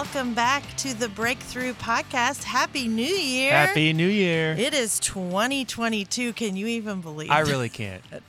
welcome 0.00 0.32
back 0.32 0.62
to 0.78 0.94
the 0.94 1.10
Breakthrough 1.10 1.74
Podcast. 1.74 2.44
Happy 2.44 2.88
New 2.88 3.02
Year. 3.02 3.52
Happy 3.52 3.92
New 3.92 4.08
Year. 4.08 4.56
It 4.58 4.72
is 4.72 4.98
2022. 4.98 6.32
Can 6.32 6.56
you 6.56 6.68
even 6.68 7.02
believe 7.02 7.30
I 7.30 7.40
really 7.40 7.68
can't. 7.68 8.02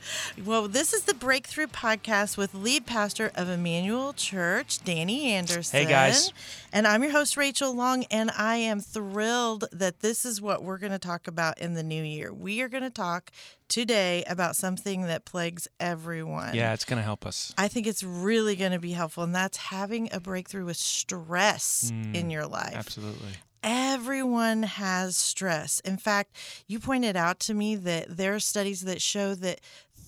Well, 0.44 0.68
this 0.68 0.94
is 0.94 1.04
the 1.04 1.14
Breakthrough 1.14 1.68
Podcast 1.68 2.36
with 2.36 2.54
lead 2.54 2.86
pastor 2.86 3.32
of 3.36 3.48
Emmanuel 3.48 4.12
Church, 4.12 4.84
Danny 4.84 5.32
Anderson. 5.32 5.80
Hey, 5.80 5.86
guys. 5.86 6.34
And 6.74 6.86
I'm 6.86 7.04
your 7.04 7.12
host, 7.14 7.38
Rachel 7.38 7.74
Long, 7.74 8.04
and 8.12 8.32
I 8.32 8.58
am 8.58 8.82
thrilled 8.82 9.66
that 9.72 10.02
this 10.02 10.26
is 10.26 10.42
what 10.42 10.64
we're 10.64 10.78
going 10.78 10.92
to 10.92 11.00
talk 11.00 11.28
about 11.28 11.58
in 11.60 11.74
the 11.76 11.84
new 11.84 12.04
year. 12.04 12.34
We 12.34 12.62
are 12.62 12.70
going 12.70 12.84
to 12.84 12.90
talk 12.90 13.32
today 13.72 14.24
about 14.28 14.56
something 14.56 15.04
that 15.04 15.26
plagues 15.26 15.68
everyone. 15.80 16.54
Yeah, 16.54 16.74
it's 16.74 16.86
going 16.86 16.98
to 16.98 17.04
help 17.04 17.26
us. 17.26 17.54
I 17.58 17.70
think 17.70 17.88
it's 17.88 18.04
really 18.04 18.56
going 18.56 18.74
to 18.74 18.80
be 18.80 18.92
helpful, 18.92 19.24
and 19.24 19.34
that's 19.34 19.58
having 19.58 20.10
a 20.12 20.20
breakthrough 20.20 20.66
with 20.66 20.78
stress 20.78 21.92
hmm, 21.92 22.14
in 22.14 22.30
your 22.30 22.46
life. 22.46 22.76
Absolutely. 22.76 23.30
Everyone 23.64 24.64
has 24.64 25.16
stress. 25.16 25.80
In 25.82 25.98
fact, 25.98 26.36
you 26.68 26.80
pointed 26.80 27.16
out 27.16 27.40
to 27.42 27.54
me 27.54 27.76
that 27.76 28.18
there 28.18 28.36
are 28.36 28.40
studies 28.40 28.82
that 28.82 29.02
show 29.02 29.36
that 29.36 29.62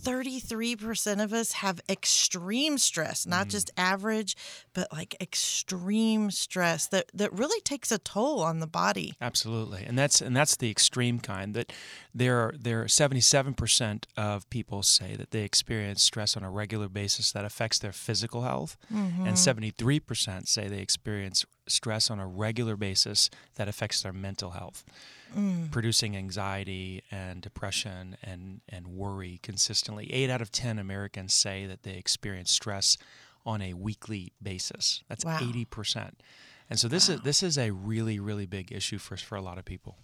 33% 0.03 1.23
of 1.23 1.33
us 1.33 1.53
have 1.53 1.81
extreme 1.89 2.77
stress, 2.77 3.25
not 3.25 3.47
mm. 3.47 3.51
just 3.51 3.71
average, 3.77 4.35
but 4.73 4.91
like 4.91 5.15
extreme 5.21 6.31
stress 6.31 6.87
that, 6.87 7.09
that 7.13 7.31
really 7.33 7.61
takes 7.61 7.91
a 7.91 7.97
toll 7.97 8.41
on 8.41 8.59
the 8.59 8.67
body. 8.67 9.15
Absolutely. 9.21 9.83
And 9.85 9.97
that's 9.97 10.21
and 10.21 10.35
that's 10.35 10.55
the 10.57 10.69
extreme 10.69 11.19
kind 11.19 11.53
that 11.53 11.71
there 12.13 12.37
are 12.37 12.53
there 12.59 12.81
are 12.81 12.85
77% 12.85 14.03
of 14.17 14.49
people 14.49 14.83
say 14.83 15.15
that 15.15 15.31
they 15.31 15.43
experience 15.43 16.03
stress 16.03 16.35
on 16.35 16.43
a 16.43 16.51
regular 16.51 16.89
basis 16.89 17.31
that 17.31 17.45
affects 17.45 17.79
their 17.79 17.91
physical 17.91 18.41
health 18.41 18.77
and 18.89 19.13
mm-hmm. 19.25 19.33
73% 19.33 20.47
say 20.47 20.67
they 20.67 20.79
experience 20.79 21.45
stress 21.67 22.09
on 22.11 22.19
a 22.19 22.27
regular 22.27 22.75
basis 22.75 23.29
that 23.55 23.67
affects 23.67 24.01
their 24.01 24.13
mental 24.13 24.51
health. 24.51 24.83
Mm. 25.35 25.71
Producing 25.71 26.15
anxiety 26.15 27.03
and 27.09 27.41
depression 27.41 28.17
and, 28.23 28.61
and 28.69 28.87
worry 28.87 29.39
consistently. 29.41 30.11
Eight 30.13 30.29
out 30.29 30.41
of 30.41 30.51
10 30.51 30.77
Americans 30.77 31.33
say 31.33 31.65
that 31.65 31.81
they 31.83 31.93
experience 31.95 32.51
stress 32.51 32.97
on 33.45 33.61
a 33.61 33.73
weekly 33.73 34.31
basis. 34.41 35.01
That's 35.09 35.25
Wow. 35.25 35.39
80%. 35.39 36.11
And 36.69 36.79
so 36.79 36.87
this 36.87 37.09
is 37.09 37.21
this 37.21 37.43
is 37.43 37.57
a 37.57 37.71
really 37.71 38.19
really 38.19 38.45
big 38.45 38.71
issue 38.71 38.97
for 38.97 39.17
for 39.17 39.35
a 39.35 39.41
lot 39.41 39.57
of 39.57 39.65
people. 39.65 39.97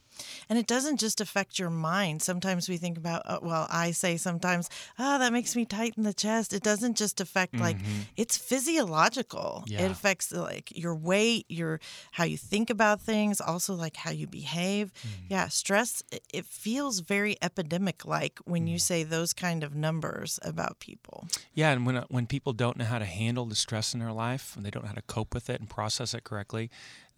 And 0.49 0.57
it 0.57 0.67
doesn't 0.67 0.99
just 0.99 1.21
affect 1.21 1.59
your 1.59 1.69
mind. 1.69 2.21
Sometimes 2.21 2.69
we 2.69 2.77
think 2.77 2.97
about, 2.97 3.21
uh, 3.25 3.39
well, 3.41 3.67
I 3.69 3.91
say 3.91 4.17
sometimes, 4.17 4.69
oh, 4.97 5.19
that 5.19 5.33
makes 5.33 5.55
me 5.55 5.65
tighten 5.65 6.03
the 6.03 6.13
chest. 6.13 6.53
It 6.53 6.63
doesn't 6.63 6.97
just 6.97 7.21
affect 7.21 7.59
like 7.59 7.77
it's 8.17 8.37
physiological. 8.37 9.63
It 9.67 9.91
affects 9.91 10.31
like 10.31 10.77
your 10.77 10.95
weight, 10.95 11.45
your 11.49 11.79
how 12.11 12.23
you 12.23 12.37
think 12.37 12.69
about 12.69 13.01
things, 13.01 13.41
also 13.41 13.73
like 13.73 13.95
how 13.97 14.11
you 14.11 14.27
behave. 14.27 14.91
Yeah, 15.29 15.47
stress. 15.47 16.03
It, 16.33 16.45
feels 16.45 16.99
very 16.99 17.37
epidemic 17.41 18.05
like 18.05 18.39
when 18.45 18.67
you 18.67 18.79
say 18.79 19.03
those 19.03 19.33
kind 19.33 19.63
of 19.63 19.75
numbers 19.75 20.39
about 20.41 20.79
people. 20.79 21.27
Yeah, 21.53 21.71
and 21.71 21.85
when 21.85 21.97
uh, 21.97 22.05
when 22.09 22.27
people 22.27 22.53
don't 22.53 22.77
know 22.77 22.85
how 22.85 22.99
to 22.99 23.05
handle 23.05 23.45
the 23.45 23.55
stress 23.55 23.93
in 23.93 23.99
their 23.99 24.11
life, 24.11 24.55
and 24.55 24.65
they 24.65 24.69
don't 24.69 24.83
know 24.83 24.89
how 24.89 24.95
to 24.95 25.01
cope 25.03 25.33
with 25.33 25.49
it 25.49 25.59
and 25.59 25.69
process 25.69 26.13
it 26.13 26.23
correctly, 26.23 26.69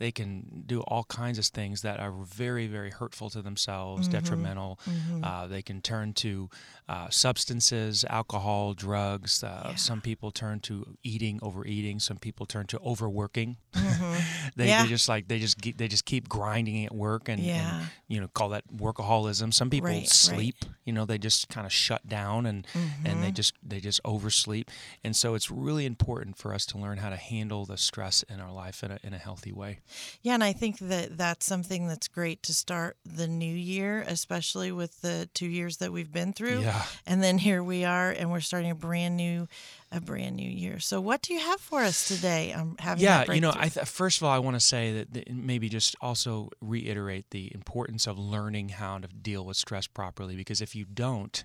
they 0.02 0.12
can 0.12 0.64
do 0.66 0.82
all 0.90 1.04
kinds 1.06 1.38
of 1.40 1.46
things 1.46 1.82
that 1.84 2.00
are 2.00 2.12
very 2.12 2.68
very 2.68 2.92
hurtful 2.92 3.30
to 3.30 3.42
themselves, 3.42 4.08
detrimental. 4.08 4.80
Uh, 5.24 5.48
they 5.48 5.62
can 5.62 5.80
turn 5.82 6.14
to 6.26 6.50
uh, 6.90 7.08
substances, 7.10 8.04
alcohol, 8.10 8.74
drugs. 8.74 9.44
Uh, 9.44 9.76
Some 9.76 10.02
people 10.02 10.32
turn 10.32 10.60
to 10.62 10.74
eating, 11.04 11.40
overeating. 11.42 12.00
Some 12.00 12.18
people 12.18 12.46
turn 12.46 12.66
to 12.68 12.80
overworking. 12.92 13.58
they, 14.56 14.68
Yeah. 14.68 14.84
they 14.84 14.90
just 14.90 15.08
like 15.08 15.28
they 15.28 15.40
just 15.40 15.58
ge- 15.60 15.78
they 15.78 15.88
just 15.88 16.06
keep 16.06 16.28
grinding 16.28 16.86
at 16.86 16.94
work 16.94 17.30
and, 17.30 17.42
and, 17.42 17.88
you 18.08 18.20
know 18.20 18.28
call 18.28 18.50
that 18.50 18.64
workaholism. 18.76 19.54
Some 19.54 19.70
people 19.70 19.88
Right, 19.90 20.00
right. 20.00 20.10
sleep. 20.10 20.56
You 20.86 20.94
know, 20.94 21.06
they 21.06 21.18
just 21.18 21.48
kind 21.50 21.66
of 21.66 21.72
shut 21.72 22.08
down 22.08 22.46
and 22.46 22.66
and 22.74 22.92
Mm-hmm. 23.06 23.22
they 23.22 23.32
just 23.32 23.54
they 23.64 23.80
just 23.80 24.02
oversleep. 24.06 24.70
And 25.04 25.16
so 25.16 25.36
it's 25.36 25.50
really 25.52 25.86
important 25.86 26.38
for 26.38 26.54
us 26.54 26.66
to 26.68 26.78
learn 26.78 26.98
how 26.98 27.10
to 27.10 27.16
handle 27.16 27.66
the 27.66 27.78
stress 27.78 28.24
in 28.24 28.40
our 28.42 28.52
life 28.52 28.84
in 28.84 28.92
a 28.92 29.00
in 29.04 29.14
a 29.14 29.18
healthy 29.18 29.52
way. 29.52 29.80
Yeah, 30.22 30.34
and 30.34 30.44
I 30.44 30.54
think 30.54 30.80
that 30.80 31.18
that's 31.18 31.46
something 31.46 31.88
that's 31.88 32.08
great 32.08 32.44
to 32.44 32.54
start 32.54 32.98
the 33.06 33.28
new 33.28 33.54
year, 33.54 34.04
especially 34.08 34.72
with 34.72 35.02
the 35.02 35.30
two 35.34 35.48
years 35.48 35.78
that 35.78 35.92
we've 35.92 36.12
been 36.12 36.34
through. 36.34 36.62
Yeah. 36.62 36.84
And 37.06 37.22
then 37.24 37.38
here 37.38 37.64
we 37.64 37.84
are, 37.84 38.12
and 38.12 38.32
we're 38.32 38.40
starting 38.40 38.72
a 38.72 38.76
brand 38.76 39.18
new, 39.18 39.48
a 39.92 40.00
brand 40.00 40.36
new 40.36 40.50
year. 40.50 40.80
So, 40.80 41.02
what 41.02 41.22
do 41.22 41.34
you 41.34 41.40
have 41.40 41.60
for 41.60 41.82
us 41.82 42.08
today? 42.08 42.54
I'm 42.56 42.76
having 42.80 43.04
Yeah, 43.04 43.32
you 43.32 43.42
know. 43.42 43.54
I 43.56 43.70
th- 43.70 43.88
first 43.88 44.18
of 44.18 44.24
all, 44.24 44.32
I 44.32 44.40
want 44.40 44.56
to 44.56 44.62
say 44.62 44.94
that 44.94 45.14
that 45.14 45.32
maybe 45.32 45.70
just 45.70 45.96
also 46.02 46.50
reiterate 46.62 47.30
the 47.32 47.54
importance 47.54 48.08
of 48.08 48.18
learning 48.18 48.70
how 48.70 49.00
to 49.00 49.08
deal 49.08 49.46
with 49.46 49.58
stress 49.58 49.88
properly, 49.88 50.36
because 50.36 50.62
if 50.62 50.76
you 50.76 50.86
don't, 50.86 51.44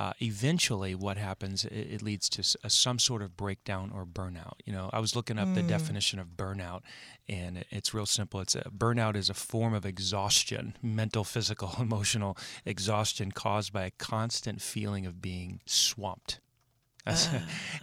uh, 0.00 0.12
eventually 0.22 0.94
what 0.94 1.16
happens 1.16 1.64
it, 1.64 1.72
it 1.94 2.02
leads 2.02 2.28
to 2.28 2.40
a, 2.62 2.70
some 2.70 2.98
sort 2.98 3.20
of 3.22 3.36
breakdown 3.36 3.90
or 3.94 4.06
burnout 4.06 4.54
you 4.64 4.72
know? 4.72 4.88
I 4.92 5.00
was 5.00 5.16
looking 5.16 5.38
up 5.38 5.52
the 5.54 5.62
definition 5.62 6.18
of 6.20 6.28
burnout 6.36 6.82
and 7.28 7.58
it- 7.58 7.66
it's 7.70 7.92
real 7.92 8.06
simple. 8.06 8.38
It's 8.40 8.54
a 8.54 8.70
burnout 8.84 9.16
is 9.16 9.28
a 9.28 9.34
form 9.34 9.74
of 9.74 9.84
exhaustion 9.84 10.76
mental 10.82 11.24
physical 11.24 11.70
emotional 11.86 12.36
exhaustion 12.64 13.32
caused 13.32 13.72
by 13.72 13.84
a 13.86 13.90
constant 14.12 14.62
feeling 14.62 15.04
of 15.06 15.20
being 15.20 15.60
swamped. 15.66 16.40
That's- 17.04 17.28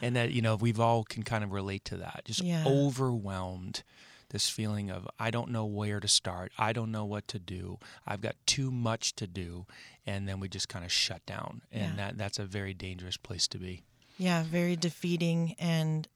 and 0.02 0.16
that 0.16 0.32
you 0.32 0.42
know 0.42 0.56
we've 0.56 0.80
all 0.80 1.04
can 1.04 1.24
kind 1.24 1.44
of 1.44 1.52
relate 1.52 1.84
to 1.86 1.98
that 1.98 2.22
just 2.26 2.42
Yeah. 2.44 2.64
overwhelmed 2.68 3.84
this 4.30 4.50
feeling 4.50 4.90
of 4.90 5.08
i 5.20 5.30
don't 5.32 5.50
know 5.50 5.66
where 5.66 6.00
to 6.00 6.08
start 6.08 6.52
i 6.58 6.74
don't 6.74 6.92
know 6.92 7.06
what 7.06 7.28
to 7.28 7.40
do 7.40 7.78
i've 8.08 8.22
got 8.22 8.36
too 8.46 8.72
much 8.72 9.16
to 9.16 9.28
do 9.28 9.66
and 10.06 10.28
then 10.28 10.40
we 10.40 10.48
just 10.50 10.68
kind 10.70 10.84
of 10.86 10.92
shut 10.92 11.26
down 11.26 11.62
and 11.72 11.98
Yeah. 11.98 12.08
that 12.08 12.18
that's 12.18 12.40
a 12.40 12.46
very 12.46 12.74
dangerous 12.74 13.18
place 13.18 13.48
to 13.50 13.58
be 13.58 13.84
yeah, 14.18 14.44
very 14.44 14.78
defeating. 14.78 15.56
And 15.60 16.08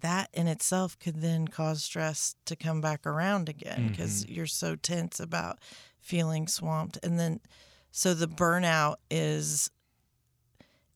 that 0.00 0.30
in 0.32 0.46
itself 0.46 0.96
could 1.00 1.20
then 1.20 1.48
cause 1.48 1.82
stress 1.82 2.36
to 2.44 2.54
come 2.54 2.80
back 2.80 3.04
around 3.04 3.48
again 3.48 3.88
because 3.88 4.22
Mm-hmm. 4.24 4.32
you're 4.34 4.46
so 4.46 4.76
tense 4.76 5.18
about 5.18 5.58
feeling 5.98 6.46
swamped. 6.46 6.98
And 7.02 7.18
then, 7.18 7.40
so 7.90 8.14
the 8.14 8.28
burnout 8.28 8.96
is. 9.10 9.70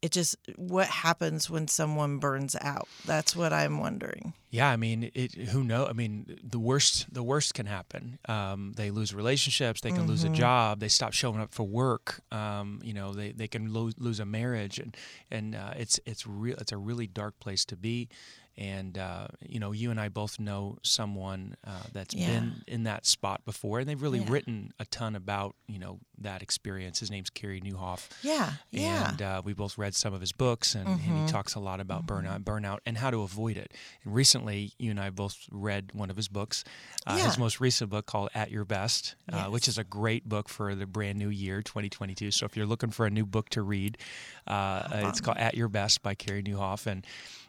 It 0.05 0.13
just 0.13 0.37
what 0.57 0.89
happens 0.89 1.49
when 1.49 1.67
someone 1.69 2.19
burns 2.19 2.55
out. 2.61 2.89
That's 3.07 3.35
what 3.35 3.53
I'm 3.53 3.79
wondering. 3.81 4.35
yeah 4.51 4.71
i 4.75 4.77
mean 4.77 5.11
it 5.23 5.31
who 5.53 5.61
know 5.65 5.83
i 5.93 5.93
mean 6.01 6.13
the 6.55 6.61
worst 6.71 6.95
the 7.19 7.25
worst 7.33 7.55
can 7.59 7.67
happen 7.67 8.19
um, 8.37 8.61
they 8.81 8.91
lose 8.99 9.11
relationships 9.23 9.81
they 9.81 9.91
can 9.99 10.07
lose 10.07 10.23
a 10.23 10.29
job 10.45 10.71
they 10.79 10.89
stop 11.01 11.13
showing 11.13 11.41
up 11.45 11.53
for 11.59 11.67
work 11.85 12.07
um, 12.41 12.79
you 12.89 12.95
know 12.99 13.09
they, 13.19 13.33
they 13.41 13.49
can 13.55 13.65
lo- 13.77 13.99
lose 14.07 14.21
a 14.21 14.25
marriage 14.41 14.77
and 14.83 14.91
and 15.37 15.47
uh, 15.63 15.73
it's 15.83 15.97
it's 16.11 16.23
real 16.43 16.57
it's 16.63 16.75
a 16.79 16.81
really 16.91 17.09
dark 17.23 17.35
place 17.45 17.65
to 17.65 17.77
be 17.89 18.09
and 18.57 18.97
uh, 18.99 19.27
you 19.41 19.59
know 19.59 19.73
you 19.73 19.91
and 19.91 20.01
I 20.01 20.09
both 20.09 20.39
know 20.39 20.79
someone 20.83 21.57
uh, 21.67 21.83
that's 21.93 22.15
Yeah. 22.15 22.27
been 22.29 22.63
in 22.67 22.85
that 22.85 23.05
spot 23.07 23.45
before 23.45 23.81
and 23.81 23.89
they've 23.89 24.01
really 24.01 24.21
Yeah. 24.21 24.31
written 24.31 24.73
a 24.79 24.85
ton 24.85 25.17
about 25.17 25.55
you 25.67 25.79
know 25.79 25.99
that 26.19 26.43
experience. 26.43 27.01
His 27.01 27.11
name's 27.11 27.29
Carey 27.31 27.61
Nieuwhof. 27.61 28.09
Yeah, 28.23 28.53
yeah. 28.71 29.11
and 29.11 29.21
uh, 29.23 29.43
we 29.45 29.53
both 29.53 29.77
read 29.77 29.95
some 29.97 30.15
of 30.15 30.21
his 30.21 30.31
books 30.33 30.75
and, 30.77 30.87
and 30.89 31.01
he 31.01 31.27
talks 31.27 31.55
a 31.57 31.61
lot 31.61 31.81
about 31.81 32.07
burnout 32.07 32.45
burnout 32.45 32.79
and 32.87 32.97
how 32.99 33.11
to 33.11 33.23
avoid 33.23 33.57
it. 33.57 33.73
And 34.05 34.15
recently 34.15 34.73
you 34.79 34.91
and 34.93 35.01
i 35.01 35.11
both 35.11 35.37
read 35.51 35.91
one 35.93 36.11
of 36.11 36.17
his 36.17 36.29
books 36.29 36.63
uh, 37.07 37.15
Yeah. 37.19 37.25
his 37.27 37.39
most 37.39 37.61
recent 37.61 37.91
book 37.91 38.07
called 38.07 38.29
at 38.35 38.51
your 38.51 38.65
best 38.65 39.15
uh, 39.33 39.47
which 39.47 39.67
is 39.69 39.79
a 39.79 39.85
great 39.85 40.29
book 40.29 40.49
for 40.49 40.75
the 40.75 40.87
brand 40.87 41.19
new 41.19 41.29
year 41.31 41.63
2022 41.63 42.31
so 42.31 42.47
if 42.47 42.57
you're 42.57 42.67
looking 42.67 42.91
for 42.91 43.07
a 43.07 43.11
new 43.11 43.27
book 43.27 43.49
to 43.51 43.63
read 43.63 43.99
uh, 44.47 44.89
it's 45.09 45.21
called 45.21 45.39
at 45.39 45.55
your 45.55 45.69
best 45.69 46.03
by 46.03 46.15
Carey 46.15 46.43
Nieuwhof. 46.43 46.87
And 46.87 47.05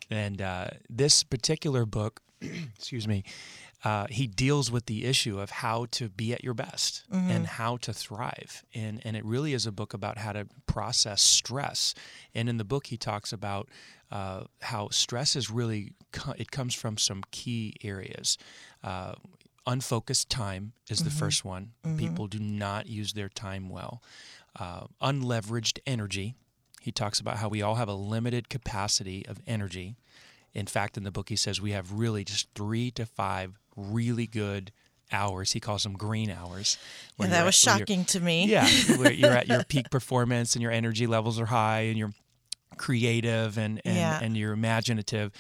and 0.09 0.41
uh, 0.41 0.67
this 0.89 1.23
particular 1.23 1.85
book 1.85 2.21
excuse 2.41 3.07
me 3.07 3.23
uh, 3.83 4.07
he 4.09 4.25
deals 4.25 4.71
with 4.71 4.87
the 4.87 5.05
issue 5.05 5.39
of 5.39 5.51
how 5.51 5.85
to 5.91 6.09
be 6.09 6.33
at 6.33 6.43
your 6.43 6.55
best 6.55 7.03
and 7.11 7.45
how 7.45 7.77
to 7.77 7.93
thrive. 7.93 8.63
And, 8.73 8.99
and 9.05 9.15
it 9.15 9.23
really 9.23 9.53
is 9.53 9.67
a 9.67 9.71
book 9.71 9.93
about 9.93 10.17
how 10.17 10.31
to 10.31 10.47
process 10.65 11.21
stress. 11.21 11.93
And 12.33 12.49
in 12.49 12.57
the 12.57 12.63
book, 12.63 12.87
he 12.87 12.97
talks 12.97 13.31
about 13.31 13.69
uh, 14.11 14.45
how 14.61 14.89
stress 14.89 15.35
is 15.35 15.51
really, 15.51 15.91
co- 16.11 16.33
it 16.35 16.49
comes 16.49 16.73
from 16.73 16.97
some 16.97 17.21
key 17.29 17.75
areas. 17.83 18.39
Uh, 18.83 19.13
unfocused 19.67 20.31
time 20.31 20.73
is 20.89 21.03
the 21.03 21.11
first 21.11 21.45
one. 21.45 21.73
People 21.95 22.25
do 22.25 22.39
not 22.39 22.87
use 22.87 23.13
their 23.13 23.29
time 23.29 23.69
well. 23.69 24.01
Uh, 24.59 24.85
unleveraged 24.99 25.77
energy. 25.85 26.33
He 26.85 26.91
talks 26.91 27.19
about 27.19 27.37
how 27.37 27.49
we 27.49 27.63
all 27.63 27.75
have 27.75 27.89
a 27.89 27.95
limited 27.95 28.47
capacity 28.47 29.25
of 29.27 29.39
energy. 29.47 29.95
In 30.53 30.67
fact, 30.67 30.97
in 30.97 31.03
the 31.03 31.09
book, 31.11 31.29
he 31.29 31.35
says 31.35 31.59
we 31.59 31.71
have 31.71 31.91
really 31.91 32.23
just 32.23 32.47
three 32.53 32.91
to 32.91 33.07
five 33.07 33.57
really 33.75 34.27
good 34.27 34.71
hours. 35.11 35.53
He 35.53 35.59
calls 35.59 35.81
them 35.81 35.93
green 35.93 36.29
hours. 36.29 36.77
And 37.19 37.31
that 37.31 37.43
was 37.43 37.55
at- 37.67 37.79
shocking 37.79 38.05
to 38.05 38.19
me. 38.19 38.45
Yeah, 38.45 38.67
where 38.97 39.11
you're 39.11 39.31
at 39.31 39.47
your 39.47 39.63
peak 39.63 39.89
performance 39.89 40.53
and 40.55 40.61
your 40.61 40.71
energy 40.71 41.07
levels 41.07 41.39
are 41.39 41.47
high 41.47 41.81
and 41.81 41.97
you're 41.97 42.13
creative 42.77 43.57
and 43.57 43.81
and, 43.83 43.95
Yeah. 43.95 44.19
and 44.21 44.37
you're 44.37 44.53
imaginative. 44.53 45.31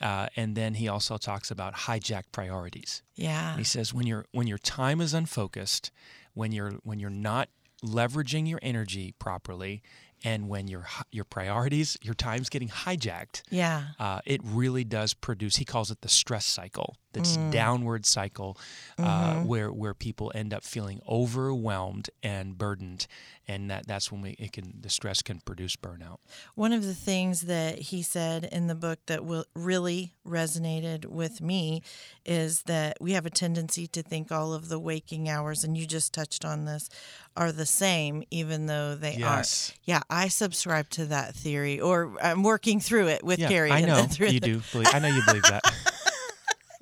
Uh, 0.00 0.28
and 0.36 0.56
then 0.56 0.74
he 0.74 0.88
also 0.88 1.16
talks 1.16 1.50
about 1.50 1.74
hijack 1.74 2.24
priorities. 2.32 3.02
Yeah. 3.14 3.56
He 3.56 3.64
says 3.64 3.92
when 3.92 4.06
your 4.06 4.24
when 4.32 4.46
your 4.46 4.58
time 4.58 5.00
is 5.00 5.14
unfocused, 5.14 5.90
when 6.34 6.52
you're 6.52 6.72
when 6.84 6.98
you're 7.00 7.10
not 7.10 7.48
leveraging 7.84 8.48
your 8.48 8.60
energy 8.62 9.14
properly, 9.18 9.82
and 10.24 10.48
when 10.48 10.68
your 10.68 10.86
your 11.10 11.24
priorities, 11.24 11.96
your 12.02 12.14
time's 12.14 12.48
getting 12.48 12.68
hijacked, 12.68 13.42
Yeah. 13.50 13.88
uh, 13.98 14.20
it 14.24 14.40
really 14.44 14.84
does 14.84 15.14
produce. 15.14 15.56
He 15.56 15.64
calls 15.64 15.90
it 15.90 16.00
the 16.02 16.08
stress 16.08 16.46
cycle. 16.46 16.96
That's 17.12 17.36
Mm. 17.36 17.50
downward 17.50 18.06
cycle, 18.06 18.56
uh, 18.98 19.34
Mm-hmm. 19.34 19.46
where 19.46 19.72
where 19.72 19.94
people 19.94 20.32
end 20.34 20.52
up 20.54 20.64
feeling 20.64 21.00
overwhelmed 21.08 22.10
and 22.22 22.56
burdened, 22.58 23.06
and 23.46 23.70
that 23.70 23.86
that's 23.86 24.10
when 24.12 24.20
we 24.22 24.30
it 24.38 24.52
can 24.52 24.74
the 24.80 24.88
stress 24.90 25.22
can 25.22 25.40
produce 25.40 25.76
burnout. 25.76 26.18
One 26.54 26.72
of 26.72 26.84
the 26.84 26.94
things 26.94 27.42
that 27.42 27.78
he 27.78 28.02
said 28.02 28.44
in 28.50 28.66
the 28.66 28.74
book 28.74 28.98
that 29.06 29.24
will 29.24 29.44
really 29.54 30.14
resonated 30.26 31.04
with 31.06 31.40
me 31.40 31.82
is 32.24 32.62
that 32.62 32.96
we 33.00 33.12
have 33.12 33.26
a 33.26 33.30
tendency 33.30 33.86
to 33.88 34.02
think 34.02 34.30
all 34.30 34.52
of 34.54 34.68
the 34.68 34.78
waking 34.78 35.28
hours, 35.28 35.64
and 35.64 35.76
you 35.76 35.86
just 35.86 36.12
touched 36.12 36.44
on 36.44 36.64
this, 36.64 36.88
are 37.36 37.52
the 37.52 37.66
same, 37.66 38.22
even 38.30 38.66
though 38.66 38.94
they 38.94 39.16
Yes. 39.18 39.70
aren't. 39.72 39.78
Yeah, 39.84 40.00
I 40.08 40.28
subscribe 40.28 40.88
to 40.90 41.06
that 41.06 41.34
theory, 41.34 41.80
or 41.80 42.14
I'm 42.22 42.42
working 42.42 42.80
through 42.80 43.08
it 43.08 43.24
with 43.24 43.38
Yeah, 43.38 43.48
Carey. 43.48 43.70
I 43.72 43.80
know 43.80 43.96
and 44.20 44.20
you 44.20 44.40
do. 44.40 44.60
Believe, 44.72 44.88
I 44.92 44.98
know 44.98 45.08
you 45.08 45.22
believe 45.22 45.46
that. 45.46 45.64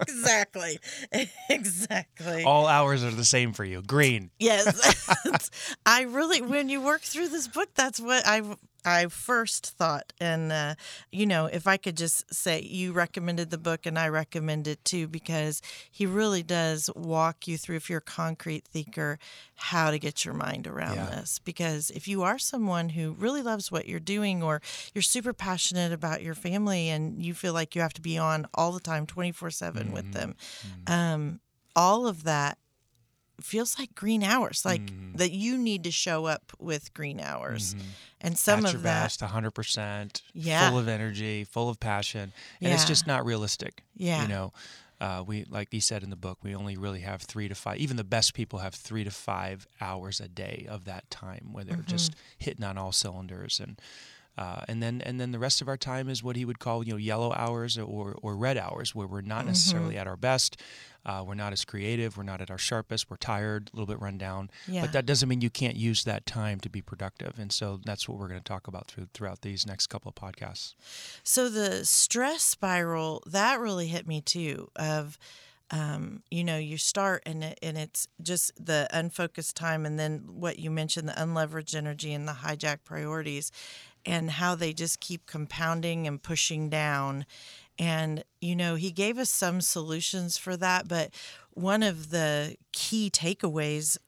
exactly, 0.00 0.78
exactly. 1.48 2.44
All 2.44 2.66
hours 2.66 3.04
are 3.04 3.10
the 3.10 3.24
same 3.24 3.52
for 3.52 3.64
you. 3.64 3.82
Green. 3.82 4.30
Yes. 4.38 5.50
I 5.86 6.02
really 6.02 6.40
when 6.42 6.68
you 6.68 6.80
work 6.80 7.02
through 7.02 7.28
this 7.28 7.48
book 7.48 7.68
that's 7.74 8.00
what 8.00 8.26
I 8.26 8.42
I 8.84 9.06
first 9.06 9.66
thought 9.66 10.12
and 10.20 10.52
uh, 10.52 10.74
you 11.12 11.26
know 11.26 11.46
if 11.46 11.66
I 11.66 11.76
could 11.76 11.96
just 11.96 12.32
say 12.34 12.60
you 12.62 12.92
recommended 12.92 13.50
the 13.50 13.58
book 13.58 13.86
and 13.86 13.98
I 13.98 14.08
recommend 14.08 14.66
it 14.66 14.84
too 14.84 15.06
because 15.08 15.60
he 15.90 16.06
really 16.06 16.42
does 16.42 16.90
walk 16.94 17.46
you 17.46 17.56
through 17.58 17.76
if 17.76 17.88
you're 17.88 17.98
a 17.98 18.02
concrete 18.02 18.64
thinker 18.64 19.18
how 19.56 19.90
to 19.90 19.98
get 19.98 20.24
your 20.24 20.34
mind 20.34 20.66
around 20.66 20.96
Yeah. 20.96 21.06
this. 21.20 21.38
Because 21.38 21.90
if 21.90 22.08
you 22.08 22.22
are 22.22 22.38
someone 22.38 22.90
who 22.90 23.12
really 23.12 23.42
loves 23.42 23.70
what 23.70 23.86
you're 23.86 24.00
doing 24.00 24.42
or 24.42 24.62
you're 24.94 25.02
super 25.02 25.32
passionate 25.32 25.92
about 25.92 26.22
your 26.22 26.34
family 26.34 26.88
and 26.88 27.22
you 27.24 27.34
feel 27.34 27.52
like 27.52 27.74
you 27.74 27.82
have 27.82 27.92
to 27.94 28.00
be 28.00 28.16
on 28.18 28.46
all 28.54 28.72
the 28.72 28.80
time 28.80 29.06
24/7 29.06 29.92
with 29.92 30.10
them 30.12 30.34
um 30.86 31.40
all 31.76 32.06
of 32.06 32.24
that 32.24 32.58
feels 33.44 33.78
like 33.78 33.94
green 33.94 34.22
hours 34.22 34.64
like 34.64 34.80
Mm-hmm. 34.82 35.16
that 35.16 35.30
you 35.32 35.56
need 35.58 35.84
to 35.84 35.90
show 35.90 36.26
up 36.26 36.52
with 36.58 36.92
green 36.94 37.20
hours 37.20 37.74
and 38.20 38.36
some 38.38 38.60
At 38.60 38.66
of 38.66 38.72
your 38.74 38.82
that 38.82 39.02
best, 39.04 39.20
100%, 39.20 40.22
Yeah. 40.34 40.68
full 40.70 40.78
of 40.78 40.88
energy, 40.88 41.44
full 41.44 41.68
of 41.68 41.78
passion. 41.80 42.32
And 42.60 42.72
it's 42.72 42.84
just 42.84 43.06
not 43.06 43.24
realistic. 43.24 43.82
Yeah. 43.96 44.22
You 44.22 44.28
know, 44.28 44.52
uh, 45.00 45.24
we 45.26 45.44
like 45.48 45.68
he 45.70 45.80
said 45.80 46.02
in 46.02 46.10
the 46.10 46.16
book, 46.16 46.38
we 46.42 46.54
only 46.54 46.76
really 46.76 47.00
have 47.00 47.22
three 47.22 47.48
to 47.48 47.54
five. 47.54 47.78
Even 47.78 47.96
the 47.96 48.04
best 48.04 48.34
people 48.34 48.58
have 48.58 48.74
three 48.74 49.04
to 49.04 49.10
five 49.10 49.66
hours 49.80 50.20
a 50.20 50.28
day 50.28 50.66
of 50.68 50.84
that 50.84 51.08
time 51.10 51.48
where 51.52 51.64
they're 51.64 51.76
just 51.86 52.12
Mm-hmm. 52.12 52.20
hitting 52.38 52.64
on 52.64 52.76
all 52.76 52.92
cylinders, 52.92 53.60
and 53.60 53.80
uh, 54.36 54.60
and 54.68 54.82
then 54.82 55.00
and 55.06 55.18
then 55.18 55.32
the 55.32 55.38
rest 55.38 55.60
of 55.62 55.68
our 55.68 55.76
time 55.78 56.08
is 56.10 56.22
what 56.22 56.36
he 56.36 56.44
would 56.44 56.58
call 56.58 56.84
you 56.84 56.92
know 56.92 56.98
yellow 56.98 57.32
hours 57.32 57.78
or 57.78 58.14
or 58.22 58.36
red 58.36 58.58
hours 58.58 58.94
where 58.94 59.06
we're 59.06 59.22
not 59.22 59.46
necessarily 59.46 59.94
Mm-hmm. 59.94 60.00
at 60.02 60.06
our 60.06 60.16
best. 60.18 60.60
Uh, 61.04 61.24
we're 61.26 61.34
not 61.34 61.52
as 61.52 61.64
creative. 61.64 62.16
We're 62.16 62.24
not 62.24 62.40
at 62.40 62.50
our 62.50 62.58
sharpest. 62.58 63.10
We're 63.10 63.16
tired, 63.16 63.70
a 63.72 63.76
little 63.76 63.86
bit 63.86 64.00
run 64.00 64.18
down. 64.18 64.50
Yeah. 64.68 64.82
But 64.82 64.92
that 64.92 65.06
doesn't 65.06 65.28
mean 65.28 65.40
you 65.40 65.50
can't 65.50 65.76
use 65.76 66.04
that 66.04 66.26
time 66.26 66.60
to 66.60 66.68
be 66.68 66.82
productive. 66.82 67.38
And 67.38 67.52
so 67.52 67.80
that's 67.84 68.08
what 68.08 68.18
we're 68.18 68.28
going 68.28 68.40
to 68.40 68.44
talk 68.44 68.68
about 68.68 68.88
through, 68.88 69.08
throughout 69.14 69.42
these 69.42 69.66
next 69.66 69.86
couple 69.86 70.08
of 70.08 70.14
podcasts. 70.14 70.74
So 71.22 71.48
the 71.48 71.84
stress 71.84 72.42
spiral 72.42 73.22
that 73.26 73.60
really 73.60 73.86
hit 73.88 74.06
me 74.06 74.20
too. 74.20 74.70
Of 74.76 75.18
um, 75.70 76.22
you 76.30 76.42
know, 76.42 76.58
you 76.58 76.76
start 76.76 77.22
and 77.26 77.44
it, 77.44 77.58
and 77.62 77.78
it's 77.78 78.08
just 78.20 78.52
the 78.64 78.88
unfocused 78.92 79.56
time, 79.56 79.86
and 79.86 79.98
then 79.98 80.24
what 80.26 80.58
you 80.58 80.70
mentioned, 80.70 81.08
the 81.08 81.12
unleveraged 81.12 81.76
energy 81.76 82.12
and 82.12 82.26
the 82.26 82.32
hijack 82.32 82.78
priorities, 82.84 83.52
and 84.04 84.32
how 84.32 84.54
they 84.54 84.72
just 84.72 84.98
keep 84.98 85.26
compounding 85.26 86.06
and 86.06 86.22
pushing 86.22 86.68
down. 86.68 87.24
And 87.78 88.24
you 88.40 88.56
know, 88.56 88.74
he 88.74 88.90
gave 88.90 89.18
us 89.18 89.30
some 89.30 89.60
solutions 89.60 90.36
for 90.36 90.56
that, 90.56 90.88
but 90.88 91.10
one 91.50 91.82
of 91.82 92.10
the 92.10 92.56
key 92.72 93.10
takeaways 93.10 93.98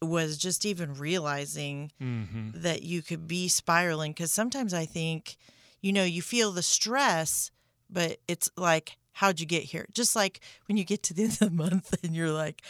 was 0.00 0.36
just 0.36 0.66
even 0.66 0.94
realizing 0.94 1.92
mm-hmm. 2.00 2.50
that 2.54 2.82
you 2.82 3.02
could 3.02 3.26
be 3.28 3.48
spiraling 3.48 4.12
because 4.12 4.32
sometimes 4.32 4.74
I 4.74 4.84
think, 4.84 5.36
you 5.80 5.92
know, 5.92 6.04
you 6.04 6.22
feel 6.22 6.52
the 6.52 6.62
stress, 6.62 7.50
but 7.88 8.18
it's 8.26 8.50
like, 8.56 8.96
how'd 9.12 9.40
you 9.40 9.46
get 9.46 9.62
here? 9.64 9.86
Just 9.92 10.16
like 10.16 10.40
when 10.66 10.76
you 10.76 10.84
get 10.84 11.02
to 11.04 11.14
the 11.14 11.24
end 11.24 11.32
of 11.32 11.38
the 11.38 11.50
month 11.50 11.94
and 12.04 12.14
you're 12.14 12.32
like, 12.32 12.62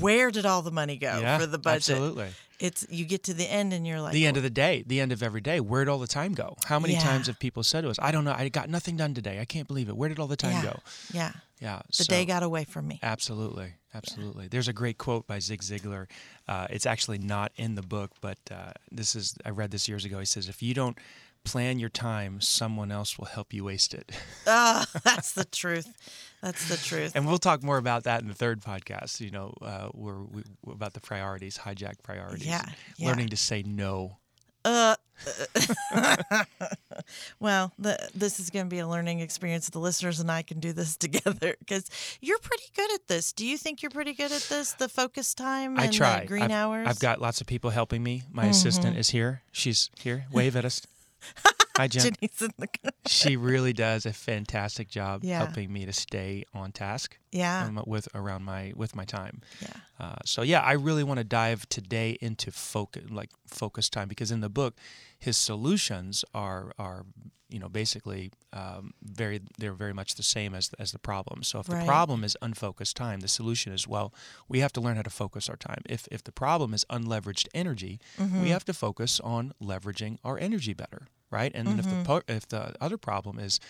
where 0.00 0.30
did 0.30 0.46
all 0.46 0.62
the 0.62 0.70
money 0.70 0.96
go 0.96 1.20
yeah, 1.20 1.38
for 1.38 1.46
the 1.46 1.58
budget? 1.58 1.90
Absolutely. 1.96 2.28
It's 2.58 2.86
you 2.88 3.04
get 3.04 3.22
to 3.24 3.34
the 3.34 3.44
end 3.44 3.74
and 3.74 3.86
you're 3.86 4.00
like, 4.00 4.14
The 4.14 4.26
end 4.26 4.38
of 4.38 4.42
the 4.42 4.48
day, 4.50 4.82
the 4.86 4.98
end 5.00 5.12
of 5.12 5.22
every 5.22 5.42
day. 5.42 5.60
Where'd 5.60 5.88
all 5.90 5.98
the 5.98 6.06
time 6.06 6.32
go? 6.32 6.56
How 6.64 6.78
many 6.78 6.94
Yeah. 6.94 7.00
times 7.00 7.26
have 7.26 7.38
people 7.38 7.62
said 7.62 7.82
to 7.82 7.90
us, 7.90 7.98
I 8.00 8.10
don't 8.12 8.24
know, 8.24 8.32
I 8.32 8.48
got 8.48 8.70
nothing 8.70 8.96
done 8.96 9.12
today. 9.12 9.40
I 9.40 9.44
can't 9.44 9.68
believe 9.68 9.88
it. 9.90 9.96
Where 9.96 10.08
did 10.08 10.18
all 10.18 10.26
the 10.26 10.36
time 10.36 10.52
yeah, 10.52 10.62
go? 10.62 10.80
yeah, 11.12 11.32
Yeah. 11.60 11.82
the 11.98 12.04
day 12.04 12.24
got 12.24 12.42
away 12.42 12.64
from 12.64 12.88
me. 12.88 12.98
Absolutely, 13.02 13.74
absolutely. 13.92 14.48
There's 14.48 14.68
a 14.68 14.72
great 14.72 14.96
quote 14.96 15.26
by 15.26 15.38
Zig 15.38 15.60
Ziglar. 15.60 16.06
Uh, 16.48 16.66
it's 16.70 16.86
actually 16.86 17.18
not 17.18 17.52
in 17.56 17.74
the 17.74 17.82
book, 17.82 18.12
but 18.22 18.38
uh, 18.50 18.72
this 18.90 19.14
is 19.14 19.34
I 19.44 19.50
read 19.50 19.70
this 19.70 19.86
years 19.86 20.06
ago. 20.06 20.18
He 20.18 20.24
says, 20.24 20.48
"If 20.48 20.62
you 20.62 20.72
don't 20.72 20.96
plan 21.46 21.78
your 21.78 21.88
time, 21.88 22.40
someone 22.42 22.90
else 22.92 23.18
will 23.18 23.26
help 23.26 23.54
you 23.54 23.64
waste 23.64 23.94
it." 23.94 24.12
Oh, 24.46 24.84
that's 25.04 25.32
the 25.32 25.44
truth. 25.44 25.88
That's 26.42 26.68
the 26.68 26.76
truth. 26.76 27.12
and 27.14 27.26
we'll 27.26 27.38
talk 27.38 27.62
more 27.62 27.78
about 27.78 28.04
that 28.04 28.20
in 28.20 28.28
the 28.28 28.34
third 28.34 28.60
podcast. 28.60 29.20
You 29.20 29.30
know, 29.30 29.54
uh, 29.62 29.88
where 29.88 30.18
we 30.18 30.42
about 30.70 30.92
the 30.92 31.00
priorities, 31.00 31.56
hijack 31.58 32.02
priorities, 32.02 32.46
Yeah, 32.46 32.64
yeah. 32.98 33.08
learning 33.08 33.28
to 33.28 33.36
say 33.36 33.62
no. 33.62 34.18
Uh, 34.64 34.96
well, 37.40 37.72
the, 37.78 37.96
this 38.14 38.40
is 38.40 38.50
going 38.50 38.66
to 38.66 38.70
be 38.70 38.80
a 38.80 38.88
learning 38.88 39.20
experience. 39.20 39.68
The 39.70 39.78
listeners 39.78 40.18
and 40.20 40.30
I 40.30 40.42
can 40.42 40.58
do 40.58 40.72
this 40.72 40.96
together 41.06 41.54
because 41.58 41.88
you're 42.20 42.38
pretty 42.38 42.64
good 42.74 42.92
at 42.94 43.06
this. 43.06 43.32
Do 43.32 43.46
you 43.46 43.56
think 43.58 43.82
you're 43.82 43.90
pretty 43.90 44.12
good 44.12 44.32
at 44.32 44.42
this? 44.42 44.72
The 44.72 44.88
focus 44.88 45.34
time 45.34 45.78
I 45.78 45.86
try. 45.86 46.24
green 46.24 46.42
I've, 46.44 46.50
hours. 46.50 46.80
Mm-hmm. 46.80 46.88
I've 46.88 46.98
got 46.98 47.20
lots 47.20 47.40
of 47.40 47.46
people 47.46 47.70
helping 47.70 48.02
me. 48.02 48.22
My 48.32 48.46
assistant 48.46 48.96
is 48.96 49.10
here. 49.10 49.42
She's 49.52 49.88
here. 50.00 50.26
Wave 50.32 50.56
at 50.56 50.64
us. 50.64 50.84
Hi, 51.76 51.88
Jen. 51.92 52.02
Jenny's 52.20 52.42
in 52.42 52.52
the 52.58 52.68
she 53.06 53.36
really 53.36 53.72
does 53.72 54.04
a 54.06 54.12
fantastic 54.12 54.88
job 54.88 55.22
Yeah. 55.22 55.38
helping 55.38 55.72
me 55.72 55.84
to 55.86 55.92
stay 55.92 56.44
on 56.52 56.72
task 56.72 57.18
yeah 57.30 57.64
um, 57.64 57.80
with 57.86 58.08
around 58.14 58.42
my 58.44 58.72
with 58.76 58.94
my 58.96 59.04
time. 59.04 59.40
yeah 59.60 59.68
Uh, 59.98 60.16
so 60.24 60.42
yeah, 60.42 60.60
I 60.60 60.72
really 60.72 61.02
want 61.04 61.18
to 61.18 61.24
dive 61.24 61.66
today 61.68 62.18
into 62.20 62.50
focus 62.50 63.04
like 63.10 63.30
focus 63.46 63.88
time 63.88 64.08
because 64.08 64.30
in 64.34 64.40
the 64.40 64.48
book, 64.50 64.74
his 65.18 65.36
solutions 65.36 66.24
are 66.34 66.72
are 66.78 67.04
you 67.48 67.58
know 67.60 67.68
basically 67.68 68.30
um, 68.52 68.92
very 69.02 69.40
they're 69.58 69.72
very 69.84 69.92
much 69.94 70.14
the 70.16 70.22
same 70.22 70.54
as 70.58 70.70
as 70.78 70.90
the 70.92 70.98
problem. 70.98 71.42
So 71.42 71.60
if 71.60 71.68
Right. 71.68 71.78
the 71.80 71.84
problem 71.86 72.24
is 72.24 72.36
unfocused 72.42 72.96
time, 72.96 73.20
the 73.20 73.28
solution 73.28 73.72
is 73.72 73.86
well 73.88 74.12
we 74.48 74.60
have 74.60 74.72
to 74.72 74.80
learn 74.80 74.96
how 74.96 75.02
to 75.02 75.10
focus 75.24 75.48
our 75.48 75.56
time. 75.56 75.82
If 75.88 76.08
if 76.10 76.22
the 76.24 76.32
problem 76.32 76.74
is 76.74 76.84
unleveraged 76.90 77.48
energy, 77.54 77.98
Mm-hmm. 78.18 78.40
we 78.42 78.50
have 78.50 78.64
to 78.64 78.72
focus 78.74 79.20
on 79.20 79.52
leveraging 79.62 80.18
our 80.24 80.36
energy 80.38 80.74
better, 80.74 81.06
right? 81.30 81.52
And 81.54 81.66
then 81.68 81.78
if 81.78 81.86
Mm-hmm. 81.86 82.02
the 82.26 82.34
if 82.34 82.48
the 82.48 82.74
other 82.80 82.98
problem 82.98 83.38
is 83.38 83.60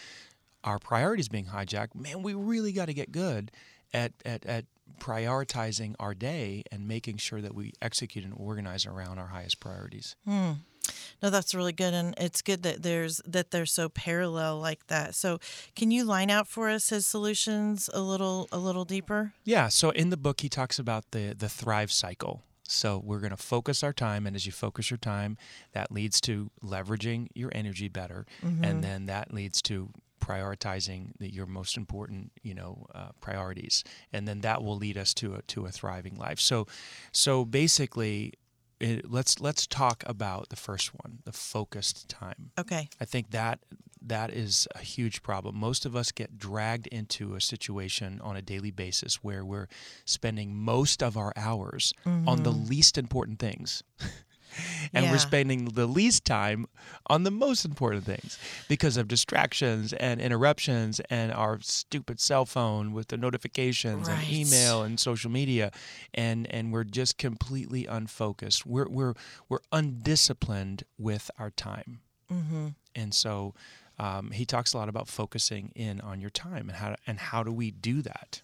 our 0.65 0.79
priorities 0.79 1.29
being 1.29 1.47
hijacked, 1.47 1.95
man, 1.95 2.23
we 2.23 2.35
really 2.35 2.73
got 2.73 2.87
to 2.87 2.95
get 2.95 3.13
good 3.13 3.51
at, 3.95 4.13
at, 4.25 4.45
at 4.47 4.65
prioritizing 5.01 5.95
our 6.01 6.15
day 6.15 6.63
and 6.73 6.87
making 6.89 7.17
sure 7.19 7.41
that 7.41 7.55
we 7.55 7.73
execute 7.81 8.25
and 8.25 8.35
organize 8.37 8.85
around 8.87 9.19
our 9.19 9.29
highest 9.29 9.61
priorities. 9.61 10.17
no 10.27 11.31
that's 11.31 11.55
really 11.55 11.73
good 11.73 11.93
and 11.95 12.15
it's 12.19 12.43
good 12.43 12.63
that 12.63 12.83
there's 12.83 13.21
that 13.27 13.51
they're 13.51 13.67
so 13.67 13.89
parallel 13.89 14.59
like 14.61 14.87
that 14.87 15.15
so 15.15 15.39
can 15.75 15.91
you 15.91 16.05
line 16.05 16.31
out 16.31 16.47
for 16.47 16.69
us 16.69 16.91
his 16.91 17.05
solutions 17.07 17.91
a 17.93 18.01
little 18.01 18.47
a 18.53 18.59
little 18.59 18.85
deeper 18.85 19.33
Yeah, 19.45 19.69
so 19.69 19.91
in 19.91 20.11
the 20.11 20.17
book, 20.17 20.41
he 20.43 20.49
talks 20.49 20.79
about 20.79 21.05
the, 21.11 21.35
the 21.37 21.49
thrive 21.49 21.91
cycle. 21.91 22.43
So 22.69 23.01
we're 23.05 23.21
going 23.21 23.31
to 23.31 23.37
focus 23.37 23.83
our 23.83 23.93
time, 23.93 24.27
and 24.27 24.37
as 24.37 24.47
you 24.47 24.53
focus 24.53 24.91
your 24.91 24.99
time, 24.99 25.37
that 25.73 25.91
leads 25.93 26.21
to 26.23 26.51
leveraging 26.65 27.29
your 27.35 27.51
energy 27.55 27.89
better, 27.89 28.27
and 28.65 28.83
then 28.85 29.07
that 29.07 29.33
leads 29.33 29.63
to 29.63 29.91
prioritizing 30.21 31.13
the, 31.19 31.33
your 31.33 31.47
most 31.47 31.77
important, 31.77 32.33
you 32.43 32.55
know, 32.55 32.87
uh, 32.95 33.09
priorities, 33.21 33.85
and 34.13 34.27
then 34.27 34.41
that 34.41 34.63
will 34.63 34.77
lead 34.77 34.97
us 34.99 35.15
to 35.15 35.35
a 35.35 35.43
to 35.43 35.67
a 35.67 35.71
thriving 35.71 36.17
life. 36.17 36.41
So, 36.41 36.67
so 37.13 37.45
basically, 37.45 38.33
it, 38.81 39.11
let's 39.11 39.41
let's 39.41 39.67
talk 39.67 40.03
about 40.07 40.49
the 40.49 40.57
first 40.57 40.95
one, 40.95 41.19
the 41.25 41.33
focused 41.33 42.09
time. 42.09 42.51
okay 42.59 42.89
I 43.01 43.05
think 43.05 43.31
that 43.31 43.61
that 44.09 44.31
is 44.33 44.69
a 44.75 44.79
huge 44.79 45.23
problem. 45.23 45.57
Most 45.57 45.85
of 45.87 45.95
us 45.97 46.13
get 46.13 46.39
dragged 46.39 46.87
into 46.89 47.35
a 47.35 47.41
situation 47.41 48.21
on 48.23 48.37
a 48.37 48.43
daily 48.43 48.71
basis 48.71 49.17
where 49.23 49.45
we're 49.45 49.69
spending 50.05 50.55
most 50.55 51.03
of 51.03 51.17
our 51.17 51.33
hours 51.37 51.93
on 52.05 52.43
the 52.43 52.53
least 52.53 52.97
important 52.99 53.39
things. 53.39 53.83
and 54.95 55.05
Yeah. 55.05 55.11
we're 55.13 55.19
spending 55.19 55.67
the 55.67 55.87
least 55.87 56.25
time 56.25 56.67
on 57.09 57.25
the 57.25 57.31
most 57.31 57.65
important 57.67 58.05
things 58.05 58.39
because 58.69 58.97
of 58.97 59.07
distractions 59.07 59.93
and 59.93 60.19
interruptions 60.21 60.99
and 61.11 61.31
our 61.33 61.59
stupid 61.61 62.21
cell 62.21 62.47
phone 62.47 62.93
with 62.95 63.09
the 63.09 63.19
notifications 63.19 64.09
Right. 64.09 64.19
and 64.27 64.33
email 64.33 64.83
and 64.83 64.99
social 64.99 65.31
media 65.31 65.73
and 66.15 66.47
and 66.51 66.73
we're 66.73 66.85
just 66.85 67.19
completely 67.19 67.85
unfocused 67.87 68.65
we're 68.65 68.89
we're 68.89 69.15
we're 69.51 69.61
undisciplined 69.73 70.85
with 70.99 71.31
our 71.39 71.51
time 71.51 72.01
Mm-hmm. 72.33 72.69
and 72.97 73.15
so 73.15 73.55
um, 73.99 74.31
he 74.31 74.45
talks 74.45 74.73
a 74.73 74.79
lot 74.79 74.89
about 74.89 75.09
focusing 75.09 75.73
in 75.75 76.01
on 76.01 76.21
your 76.21 76.31
time 76.31 76.69
and 76.69 76.79
how 76.79 76.97
and 77.07 77.19
how 77.19 77.43
do 77.43 77.53
we 77.53 77.71
do 77.71 78.03
that 78.03 78.43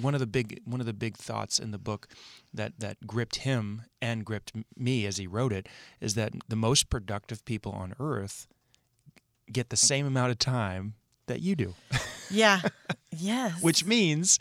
one 0.00 0.12
of 0.14 0.20
the 0.20 0.26
big 0.26 0.60
one 0.64 0.80
of 0.80 0.86
the 0.86 0.92
big 0.92 1.16
thoughts 1.16 1.58
in 1.58 1.70
the 1.70 1.78
book 1.78 2.08
that 2.52 2.72
that 2.80 3.06
gripped 3.06 3.36
him 3.36 3.82
and 4.02 4.24
gripped 4.24 4.52
me 4.76 5.06
as 5.06 5.18
he 5.18 5.26
wrote 5.26 5.52
it 5.52 5.68
is 6.00 6.14
that 6.14 6.32
the 6.48 6.56
most 6.56 6.90
productive 6.90 7.44
people 7.44 7.72
on 7.72 7.94
earth 8.00 8.48
get 9.52 9.70
the 9.70 9.76
same 9.76 10.06
amount 10.06 10.30
of 10.30 10.38
time 10.38 10.94
that 11.26 11.40
you 11.40 11.54
do 11.54 11.74
Yeah. 12.30 12.60
yes. 13.10 13.62
which 13.62 13.84
means 13.84 14.38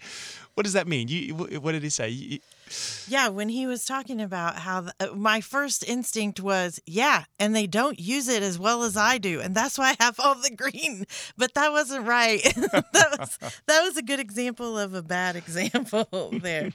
what 0.56 0.64
does 0.64 0.74
that 0.74 0.88
mean 0.88 1.08
you 1.08 1.36
what 1.36 1.72
did 1.74 1.84
he 1.84 1.90
say 1.90 2.40
Yeah, 3.08 3.30
when 3.30 3.50
he 3.50 3.68
was 3.68 3.86
talking 3.86 4.22
about 4.22 4.58
how 4.58 4.82
the, 4.82 4.94
uh, 5.00 5.14
my 5.14 5.42
first 5.42 5.84
instinct 5.88 6.40
was, 6.40 6.80
yeah, 6.86 7.26
and 7.40 7.56
they 7.56 7.68
don't 7.68 8.00
use 8.00 8.28
it 8.28 8.44
as 8.44 8.58
well 8.58 8.84
as 8.84 8.96
I 8.98 9.18
do, 9.18 9.40
and 9.42 9.54
that's 9.56 9.78
why 9.78 9.96
I 10.00 10.04
have 10.04 10.20
all 10.20 10.36
the 10.36 10.52
green. 10.56 11.06
But 11.38 11.54
that 11.54 11.72
wasn't 11.72 12.08
right. 12.08 12.42
that 12.56 13.16
was 13.20 13.38
that 13.68 13.82
was 13.84 13.98
a 13.98 14.02
good 14.02 14.20
example 14.20 14.78
of 14.78 14.94
a 14.94 15.02
bad 15.02 15.36
example 15.44 16.08
there. 16.42 16.72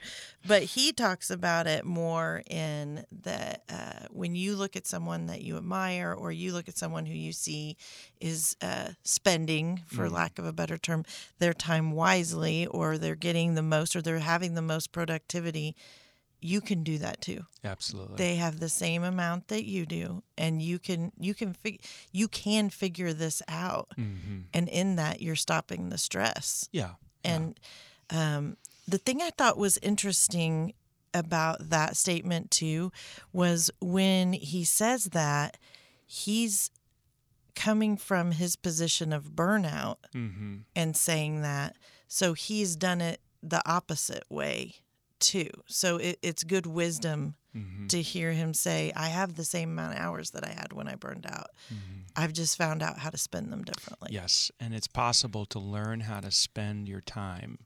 But 0.47 0.63
he 0.63 0.93
talks 0.93 1.29
about 1.29 1.67
it 1.67 1.85
more 1.85 2.41
in 2.49 3.05
that 3.23 3.63
uh, 3.69 4.07
when 4.09 4.35
you 4.35 4.55
look 4.55 4.75
at 4.75 4.87
someone 4.87 5.27
that 5.27 5.41
you 5.41 5.57
admire, 5.57 6.13
or 6.13 6.31
you 6.31 6.53
look 6.53 6.67
at 6.67 6.77
someone 6.77 7.05
who 7.05 7.13
you 7.13 7.33
see 7.33 7.75
is 8.21 8.55
uh, 8.61 8.89
spending, 9.03 9.81
for 9.85 10.09
lack 10.09 10.39
of 10.39 10.45
a 10.45 10.53
better 10.53 10.77
term, 10.77 11.03
their 11.39 11.53
time 11.53 11.91
wisely, 11.91 12.65
or 12.67 12.97
they're 12.97 13.15
getting 13.15 13.55
the 13.55 13.61
most, 13.61 13.95
or 13.95 14.01
they're 14.01 14.19
having 14.19 14.55
the 14.55 14.61
most 14.61 14.91
productivity 14.91 15.75
you 16.41 16.61
can 16.61 16.83
do 16.83 16.97
that 16.99 17.19
too. 17.19 17.45
absolutely 17.65 18.15
They 18.15 18.35
have 18.35 18.59
the 18.61 18.69
same 18.69 19.03
amount 19.03 19.49
that 19.49 19.65
you 19.65 19.85
do, 19.85 20.23
and 20.37 20.61
you 20.61 20.79
can 20.79 21.11
you 21.19 21.33
can 21.33 21.53
fig- 21.53 21.83
you 22.11 22.27
can 22.29 22.69
figure 22.69 23.11
this 23.13 23.41
out. 23.49 23.89
hmm 23.95 24.41
And 24.53 24.69
in 24.69 24.95
that, 24.95 25.21
you're 25.21 25.35
stopping 25.35 25.89
the 25.89 25.97
stress. 25.97 26.69
yeah 26.71 26.91
And 27.25 27.59
um, 28.09 28.55
the 28.89 28.97
thing 28.97 29.21
I 29.21 29.29
thought 29.31 29.57
was 29.57 29.77
interesting 29.81 30.73
about 31.13 31.69
that 31.69 31.97
statement 31.97 32.51
too 32.51 32.91
was 33.33 33.71
when 33.81 34.33
he 34.33 34.63
says 34.63 35.05
that 35.05 35.57
he's 36.05 36.69
coming 37.55 37.97
from 37.97 38.31
his 38.31 38.55
position 38.55 39.11
of 39.11 39.31
burnout 39.31 39.97
hmm 40.13 40.57
and 40.75 40.95
saying 40.95 41.41
that. 41.41 41.75
So 42.07 42.33
he's 42.33 42.75
done 42.75 43.01
it 43.01 43.19
the 43.43 43.61
opposite 43.69 44.23
way 44.29 44.75
too. 45.19 45.49
So 45.67 45.97
it, 45.97 46.19
it's 46.21 46.43
good 46.43 46.65
wisdom 46.65 47.35
hmm 47.53 47.87
to 47.87 48.01
hear 48.03 48.33
him 48.33 48.53
say, 48.53 48.91
I 48.95 49.07
have 49.07 49.33
the 49.33 49.43
same 49.43 49.71
amount 49.71 49.93
of 49.93 49.99
hours 49.99 50.29
that 50.31 50.45
I 50.45 50.51
had 50.51 50.73
when 50.73 50.87
I 50.87 50.93
burned 50.93 51.25
out. 51.25 51.47
I've 52.15 52.33
just 52.33 52.55
found 52.55 52.83
out 52.83 52.99
how 52.99 53.09
to 53.09 53.17
spend 53.17 53.51
them 53.51 53.63
differently. 53.63 54.09
Yes, 54.11 54.51
and 54.59 54.75
it's 54.75 54.87
possible 54.87 55.45
to 55.47 55.57
learn 55.59 56.01
how 56.01 56.19
to 56.19 56.29
spend 56.29 56.87
your 56.87 57.01
time 57.01 57.57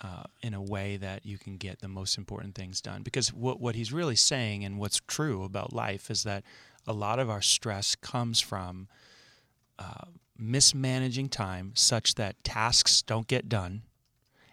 uh, 0.00 0.24
in 0.42 0.54
a 0.54 0.62
way 0.62 0.96
that 0.96 1.26
you 1.26 1.36
can 1.38 1.56
get 1.56 1.80
the 1.80 1.88
most 1.88 2.16
important 2.16 2.54
things 2.54 2.80
done. 2.80 3.02
Because 3.02 3.32
what 3.32 3.60
what 3.60 3.74
he's 3.74 3.92
really 3.92 4.16
saying, 4.16 4.64
and 4.64 4.78
what's 4.78 5.00
true 5.06 5.44
about 5.44 5.72
life, 5.72 6.10
is 6.10 6.22
that 6.22 6.42
a 6.86 6.92
lot 6.92 7.18
of 7.18 7.28
our 7.28 7.42
stress 7.42 7.94
comes 7.94 8.40
from 8.40 8.88
uh, 9.78 10.06
mismanaging 10.38 11.28
time, 11.28 11.72
such 11.74 12.14
that 12.14 12.42
tasks 12.44 13.02
don't 13.02 13.26
get 13.26 13.48
done, 13.48 13.82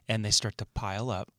and 0.07 0.23
they 0.25 0.31
start 0.31 0.57
to 0.57 0.65
pile 0.65 1.09
up. 1.09 1.31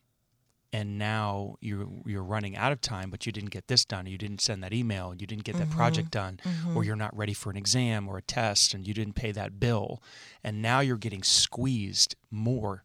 And 0.70 0.98
now 0.98 1.56
you're 1.60 1.86
you're 2.04 2.22
running 2.22 2.54
out 2.56 2.72
of 2.72 2.80
time, 2.82 3.08
but 3.10 3.24
you 3.24 3.32
didn't 3.32 3.50
get 3.50 3.68
this 3.68 3.86
done. 3.86 4.04
You 4.06 4.18
didn't 4.18 4.42
send 4.42 4.62
that 4.62 4.74
email. 4.74 5.14
You 5.18 5.26
didn't 5.26 5.44
get 5.44 5.56
that 5.56 5.70
project 5.70 6.10
done 6.10 6.40
or 6.74 6.84
you're 6.84 6.94
not 6.96 7.16
ready 7.16 7.32
for 7.32 7.50
an 7.50 7.56
exam 7.56 8.06
or 8.06 8.18
a 8.18 8.22
test 8.22 8.74
and 8.74 8.86
you 8.86 8.92
didn't 8.92 9.14
pay 9.14 9.32
that 9.32 9.58
bill 9.58 10.02
and 10.44 10.60
now 10.60 10.80
you're 10.80 10.98
getting 10.98 11.22
squeezed 11.22 12.16
more 12.30 12.82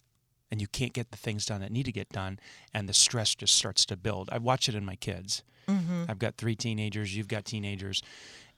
and 0.53 0.61
you 0.61 0.67
can't 0.67 0.93
get 0.93 1.09
the 1.09 1.17
things 1.17 1.47
done 1.47 1.61
that 1.61 1.71
need 1.71 1.85
to 1.85 1.91
get 1.91 2.09
done 2.09 2.37
and 2.75 2.87
the 2.87 2.93
stress 2.93 3.33
just 3.33 3.55
starts 3.55 3.85
to 3.87 3.97
build 3.97 4.29
i 4.31 4.37
watch 4.37 4.69
it 4.69 4.75
in 4.75 4.85
my 4.85 4.95
kids 4.95 5.41
Mm-hmm. 5.67 6.03
i've 6.09 6.19
got 6.19 6.35
three 6.35 6.55
teenagers 6.57 7.15
you've 7.15 7.29
got 7.29 7.45
teenagers 7.45 8.03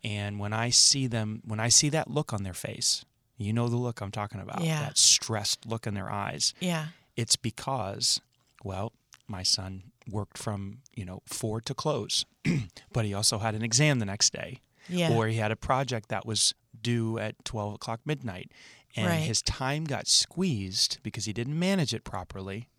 and 0.04 0.40
when 0.40 0.54
i 0.54 0.72
see 0.72 1.06
them 1.08 1.42
when 1.46 1.60
i 1.60 1.70
see 1.70 1.88
that 1.90 2.10
look 2.10 2.34
on 2.34 2.42
their 2.44 2.54
face 2.68 3.06
you 3.38 3.54
know 3.54 3.68
the 3.70 3.76
look 3.78 4.02
i'm 4.02 4.10
talking 4.12 4.42
about 4.42 4.62
Yeah. 4.64 4.80
that 4.82 4.98
stressed 4.98 5.68
look 5.68 5.86
in 5.88 5.94
their 5.94 6.10
eyes 6.12 6.54
Yeah. 6.60 6.88
it's 7.16 7.36
because 7.36 8.20
well 8.64 8.92
my 9.28 9.44
son 9.44 9.84
worked 10.10 10.38
from 10.40 10.80
you 10.96 11.06
know 11.06 11.22
four 11.28 11.62
to 11.62 11.74
close 11.76 12.26
but 12.92 13.06
he 13.06 13.14
also 13.14 13.38
had 13.38 13.54
an 13.56 13.62
exam 13.62 14.00
the 14.00 14.06
next 14.06 14.34
day 14.34 14.62
Yeah. 14.90 15.12
or 15.14 15.28
he 15.28 15.36
had 15.38 15.52
a 15.52 15.56
project 15.56 16.10
that 16.10 16.26
was 16.26 16.56
due 16.82 17.20
at 17.20 17.36
12 17.46 17.76
o'clock 17.76 18.00
midnight 18.06 18.52
and 18.96 19.08
Right. 19.08 19.16
his 19.22 19.42
time 19.42 19.84
got 19.86 20.08
squeezed 20.08 21.00
because 21.04 21.26
he 21.26 21.34
didn't 21.34 21.58
manage 21.58 21.94
it 21.94 22.04
properly 22.04 22.70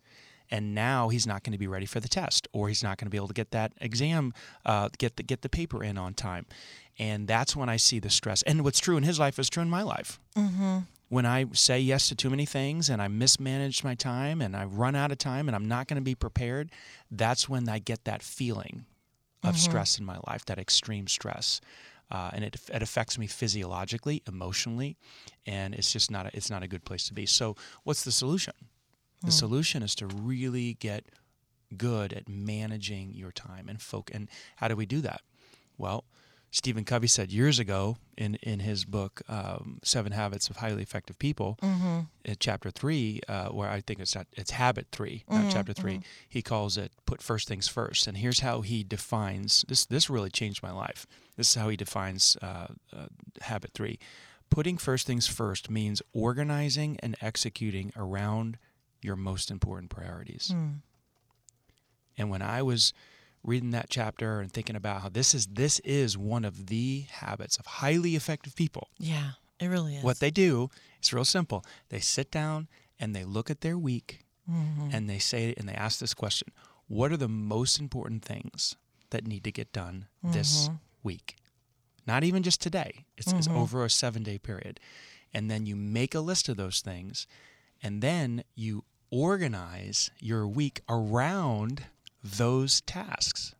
and 0.49 0.73
now 0.73 1.09
he's 1.09 1.27
not 1.27 1.43
going 1.43 1.51
to 1.51 1.57
be 1.57 1.67
ready 1.67 1.85
for 1.85 1.99
the 1.99 2.07
test 2.07 2.47
or 2.53 2.69
he's 2.69 2.81
not 2.81 2.97
going 2.97 3.05
to 3.05 3.09
be 3.09 3.17
able 3.17 3.27
to 3.27 3.33
get 3.33 3.51
that 3.51 3.73
exam 3.81 4.33
uh, 4.65 4.89
get 4.97 5.17
the 5.17 5.23
get 5.23 5.41
the 5.41 5.49
paper 5.49 5.83
in 5.83 5.97
on 5.97 6.13
time 6.13 6.45
and 6.97 7.27
that's 7.27 7.55
when 7.55 7.69
i 7.69 7.75
see 7.77 7.99
the 7.99 8.09
stress 8.09 8.41
and 8.43 8.63
what's 8.63 8.79
true 8.79 8.97
in 8.97 9.03
his 9.03 9.19
life 9.19 9.37
is 9.39 9.49
true 9.49 9.61
in 9.63 9.69
my 9.69 9.83
life 9.83 10.19
mm-hmm. 10.35 10.79
when 11.09 11.25
I 11.25 11.45
say 11.53 11.79
yes 11.79 12.07
to 12.09 12.15
too 12.15 12.29
many 12.29 12.45
things 12.45 12.89
and 12.89 13.01
I 13.01 13.07
mismanage 13.07 13.83
my 13.83 13.95
time 13.95 14.41
and 14.41 14.55
I 14.55 14.65
run 14.65 14.95
out 14.95 15.11
of 15.11 15.17
time 15.17 15.47
and 15.47 15.55
I'm 15.55 15.67
not 15.67 15.87
going 15.87 15.95
to 15.95 16.01
be 16.01 16.15
prepared, 16.15 16.69
that's 17.09 17.47
when 17.47 17.69
I 17.69 17.79
get 17.79 18.03
that 18.05 18.21
feeling 18.21 18.85
of 19.43 19.57
stress 19.57 19.97
in 19.99 20.05
my 20.05 20.17
life, 20.27 20.43
that 20.45 20.59
extreme 20.59 21.07
stress. 21.07 21.61
Uh, 22.09 22.31
and 22.33 22.43
it, 22.43 22.55
it 22.73 22.81
affects 22.81 23.17
me 23.17 23.27
physiologically, 23.27 24.23
emotionally, 24.27 24.97
and 25.45 25.75
it's 25.75 25.91
just 25.91 26.09
not 26.09 26.25
a, 26.25 26.31
it's 26.33 26.49
not 26.49 26.63
a 26.63 26.67
good 26.67 26.85
place 26.85 27.05
to 27.07 27.13
be. 27.13 27.25
So, 27.25 27.55
what's 27.83 28.03
the 28.03 28.11
solution? 28.11 28.53
The 29.23 29.31
solution 29.31 29.81
is 29.81 29.95
to 29.95 30.07
really 30.07 30.75
get 30.75 31.05
good 31.75 32.13
at 32.13 32.29
managing 32.29 33.13
your 33.13 33.31
time 33.31 33.67
and 33.67 33.81
folk. 33.81 34.11
And 34.13 34.29
how 34.57 34.67
do 34.67 34.75
we 34.75 34.85
do 34.85 35.01
that? 35.01 35.21
Well, 35.77 36.05
Stephen 36.57 36.83
Covey 36.83 37.05
said 37.05 37.31
years 37.31 37.59
ago 37.59 37.97
in, 38.17 38.33
in 38.41 38.61
his 38.61 38.83
book, 38.83 39.21
um, 39.29 39.77
Seven 39.83 40.11
Habits 40.11 40.49
of 40.49 40.55
Highly 40.55 40.81
Effective 40.81 41.19
People, 41.19 41.59
Mm-hmm. 41.61 41.99
in 42.25 42.35
chapter 42.39 42.71
three, 42.71 43.21
uh, 43.27 43.49
where 43.49 43.69
I 43.69 43.79
think 43.81 43.99
it's 43.99 44.15
not, 44.15 44.25
it's 44.33 44.49
habit 44.51 44.87
3 44.91 45.23
not 45.29 45.51
chapter 45.51 45.71
3 45.71 45.99
he 46.27 46.41
calls 46.41 46.75
it 46.75 46.91
put 47.05 47.21
first 47.21 47.47
things 47.47 47.67
first. 47.67 48.07
And 48.07 48.17
here's 48.17 48.39
how 48.39 48.61
he 48.61 48.83
defines 48.83 49.65
this. 49.67 49.85
This 49.85 50.09
really 50.09 50.31
changed 50.31 50.63
my 50.63 50.71
life. 50.71 51.05
This 51.35 51.49
is 51.49 51.55
how 51.61 51.69
he 51.69 51.77
defines 51.77 52.35
uh, 52.41 52.67
uh, 52.91 53.05
habit 53.41 53.71
three. 53.75 53.99
Putting 54.49 54.77
first 54.79 55.05
things 55.05 55.27
first 55.27 55.69
means 55.69 56.01
organizing 56.11 56.97
and 57.03 57.15
executing 57.21 57.91
around 57.95 58.57
your 59.03 59.15
most 59.15 59.51
important 59.51 59.91
priorities. 59.91 60.51
Mm. 60.53 60.77
And 62.17 62.31
when 62.31 62.41
I 62.41 62.63
was 62.63 62.93
reading 63.47 63.71
that 63.71 63.89
chapter 63.89 64.39
and 64.41 64.51
thinking 64.51 64.75
about 64.75 65.01
how 65.01 65.09
this 65.09 65.33
is 65.33 65.47
this 65.47 65.79
is 65.79 66.15
one 66.17 66.45
of 66.45 66.67
the 66.67 67.05
habits 67.09 67.57
of 67.57 67.65
highly 67.65 68.15
effective 68.15 68.55
people. 68.55 68.89
Yeah. 68.99 69.31
It 69.59 69.67
really 69.69 69.95
is. 69.95 70.03
What 70.03 70.19
they 70.19 70.29
do 70.29 70.69
is 71.01 71.11
real 71.11 71.25
simple. 71.25 71.65
They 71.89 71.99
sit 71.99 72.29
down 72.29 72.67
and 72.99 73.15
they 73.15 73.23
look 73.23 73.49
at 73.49 73.61
their 73.61 73.77
week 73.77 74.19
Mhm. 74.49 74.93
and 74.93 75.09
they 75.09 75.17
say 75.19 75.53
and 75.57 75.67
they 75.67 75.73
ask 75.73 75.97
this 75.99 76.13
question, 76.13 76.49
what 76.87 77.11
are 77.11 77.17
the 77.17 77.27
most 77.27 77.79
important 77.79 78.23
things 78.23 78.75
that 79.09 79.25
need 79.25 79.43
to 79.45 79.51
get 79.51 79.73
done 79.73 80.07
this 80.21 80.69
week? 81.03 81.35
Not 82.05 82.23
even 82.23 82.43
just 82.43 82.61
today. 82.61 83.05
It's, 83.17 83.31
it's 83.33 83.47
over 83.49 83.83
a 83.83 83.87
7-day 83.89 84.37
period. 84.39 84.79
And 85.33 85.49
then 85.51 85.65
you 85.65 85.75
make 85.75 86.13
a 86.15 86.21
list 86.21 86.47
of 86.49 86.55
those 86.57 86.79
things 86.81 87.27
and 87.83 88.01
then 88.01 88.43
you 88.55 88.83
organize 89.09 90.11
your 90.19 90.47
week 90.47 90.81
around 90.87 91.85
those 92.35 92.81
tasks 92.81 93.55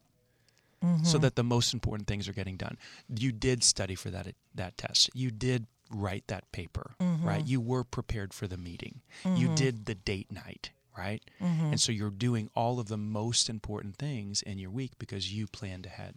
so 0.81 0.87
mm-hmm. 0.87 1.21
that 1.21 1.35
the 1.35 1.43
most 1.43 1.73
important 1.73 2.07
things 2.07 2.27
are 2.27 2.33
getting 2.33 2.55
done. 2.55 2.77
You 3.09 3.31
did 3.31 3.63
study 3.63 3.95
for 3.95 4.09
that 4.11 4.27
that 4.53 4.77
test. 4.77 5.09
You 5.13 5.31
did 5.31 5.65
write 5.89 6.25
that 6.27 6.51
paper, 6.51 6.91
right? 6.99 7.39
Mm-hmm. 7.39 7.47
You 7.47 7.61
were 7.61 7.83
prepared 7.83 8.33
for 8.33 8.45
the 8.47 8.57
meeting. 8.57 9.01
You 9.25 9.47
mm-hmm. 9.47 9.55
did 9.55 9.85
the 9.85 9.95
date 9.95 10.31
night, 10.31 10.69
right? 10.97 11.23
And 11.39 11.79
so 11.79 11.91
you're 11.91 12.11
doing 12.11 12.49
all 12.55 12.79
of 12.79 12.87
the 12.87 12.97
most 12.97 13.49
important 13.49 13.95
things 13.97 14.41
in 14.41 14.59
your 14.59 14.69
week 14.69 14.91
because 14.99 15.33
you 15.33 15.47
planned 15.47 15.85
ahead. 15.85 16.15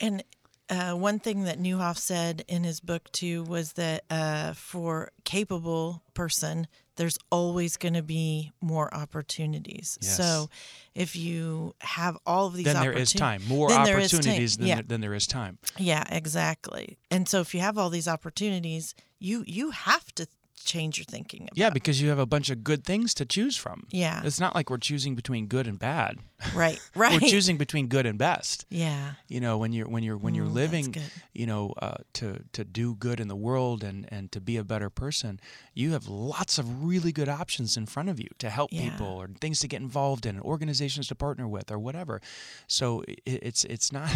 And 0.00 0.22
uh, 0.70 0.92
one 0.92 1.18
thing 1.18 1.44
that 1.44 1.60
Nieuwhof 1.60 1.98
said 1.98 2.44
in 2.48 2.64
his 2.64 2.80
book 2.80 3.10
too 3.12 3.42
was 3.44 3.74
that 3.74 4.04
uh, 4.10 4.52
for 4.54 5.10
capable 5.24 6.02
person, 6.14 6.66
there's 6.96 7.18
always 7.30 7.76
going 7.76 7.94
to 7.94 8.02
be 8.02 8.52
more 8.60 8.92
opportunities. 8.94 9.98
Yes. 10.00 10.16
So 10.16 10.48
if 10.94 11.16
you 11.16 11.74
have 11.80 12.16
all 12.24 12.46
of 12.46 12.54
these, 12.54 12.64
then 12.66 12.80
there 12.80 12.92
is 12.92 13.12
time. 13.12 13.42
More 13.48 13.68
then 13.68 13.84
there 13.84 13.98
is 13.98 14.10
time. 14.10 14.18
opportunities 14.20 14.56
than, 14.56 14.66
Yeah. 14.66 14.74
there, 14.76 14.84
than 14.84 15.00
there 15.00 15.14
is 15.14 15.26
time. 15.26 15.58
Yeah, 15.76 16.04
exactly. 16.08 16.98
And 17.10 17.28
so 17.28 17.40
if 17.40 17.54
you 17.54 17.60
have 17.60 17.76
all 17.76 17.90
these 17.90 18.08
opportunities, 18.08 18.94
you 19.18 19.44
you 19.46 19.70
have 19.70 20.14
to 20.14 20.28
change 20.64 20.98
your 20.98 21.04
thinking. 21.04 21.42
About 21.42 21.56
Yeah, 21.58 21.70
because 21.70 22.00
you 22.02 22.08
have 22.08 22.18
a 22.18 22.26
bunch 22.26 22.50
of 22.50 22.64
good 22.64 22.84
things 22.84 23.14
to 23.14 23.24
choose 23.24 23.56
from. 23.56 23.86
Yeah. 23.90 24.22
It's 24.24 24.40
not 24.40 24.54
like 24.54 24.70
we're 24.70 24.78
choosing 24.78 25.14
between 25.14 25.46
good 25.46 25.66
and 25.66 25.78
bad. 25.78 26.18
right, 26.54 26.80
right. 26.96 27.12
We're 27.20 27.28
choosing 27.28 27.56
between 27.58 27.86
good 27.88 28.06
and 28.06 28.18
best. 28.18 28.66
yeah, 28.70 29.12
You 29.28 29.40
know, 29.40 29.58
when 29.58 29.72
you're 29.72 29.88
when 29.88 30.02
you're 30.02 30.16
when 30.16 30.34
you're 30.34 30.46
Mm, 30.46 30.52
living, 30.54 30.94
you 31.32 31.46
know, 31.46 31.72
uh, 31.80 31.98
to 32.14 32.40
to 32.52 32.64
do 32.64 32.94
good 32.96 33.20
in 33.20 33.28
the 33.28 33.36
world 33.36 33.84
and 33.84 34.06
and 34.12 34.30
to 34.32 34.40
be 34.40 34.56
a 34.56 34.64
better 34.64 34.90
person, 34.90 35.38
you 35.74 35.92
have 35.92 36.08
lots 36.08 36.58
of 36.58 36.84
really 36.84 37.12
good 37.12 37.28
options 37.28 37.76
in 37.76 37.86
front 37.86 38.08
of 38.08 38.18
you 38.18 38.28
to 38.38 38.50
help 38.50 38.70
Yeah. 38.72 38.90
people 38.90 39.06
or 39.20 39.28
things 39.40 39.60
to 39.60 39.68
get 39.68 39.80
involved 39.80 40.26
in, 40.26 40.36
and 40.36 40.44
organizations 40.44 41.08
to 41.08 41.14
partner 41.14 41.46
with, 41.48 41.70
or 41.70 41.78
whatever. 41.78 42.20
So 42.66 43.02
it, 43.06 43.20
it's 43.26 43.64
it's 43.64 43.92
not. 43.92 44.10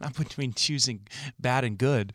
It's 0.00 0.16
not 0.16 0.16
between 0.28 0.52
choosing 0.54 1.06
bad 1.38 1.64
and 1.64 1.76
good. 1.76 2.14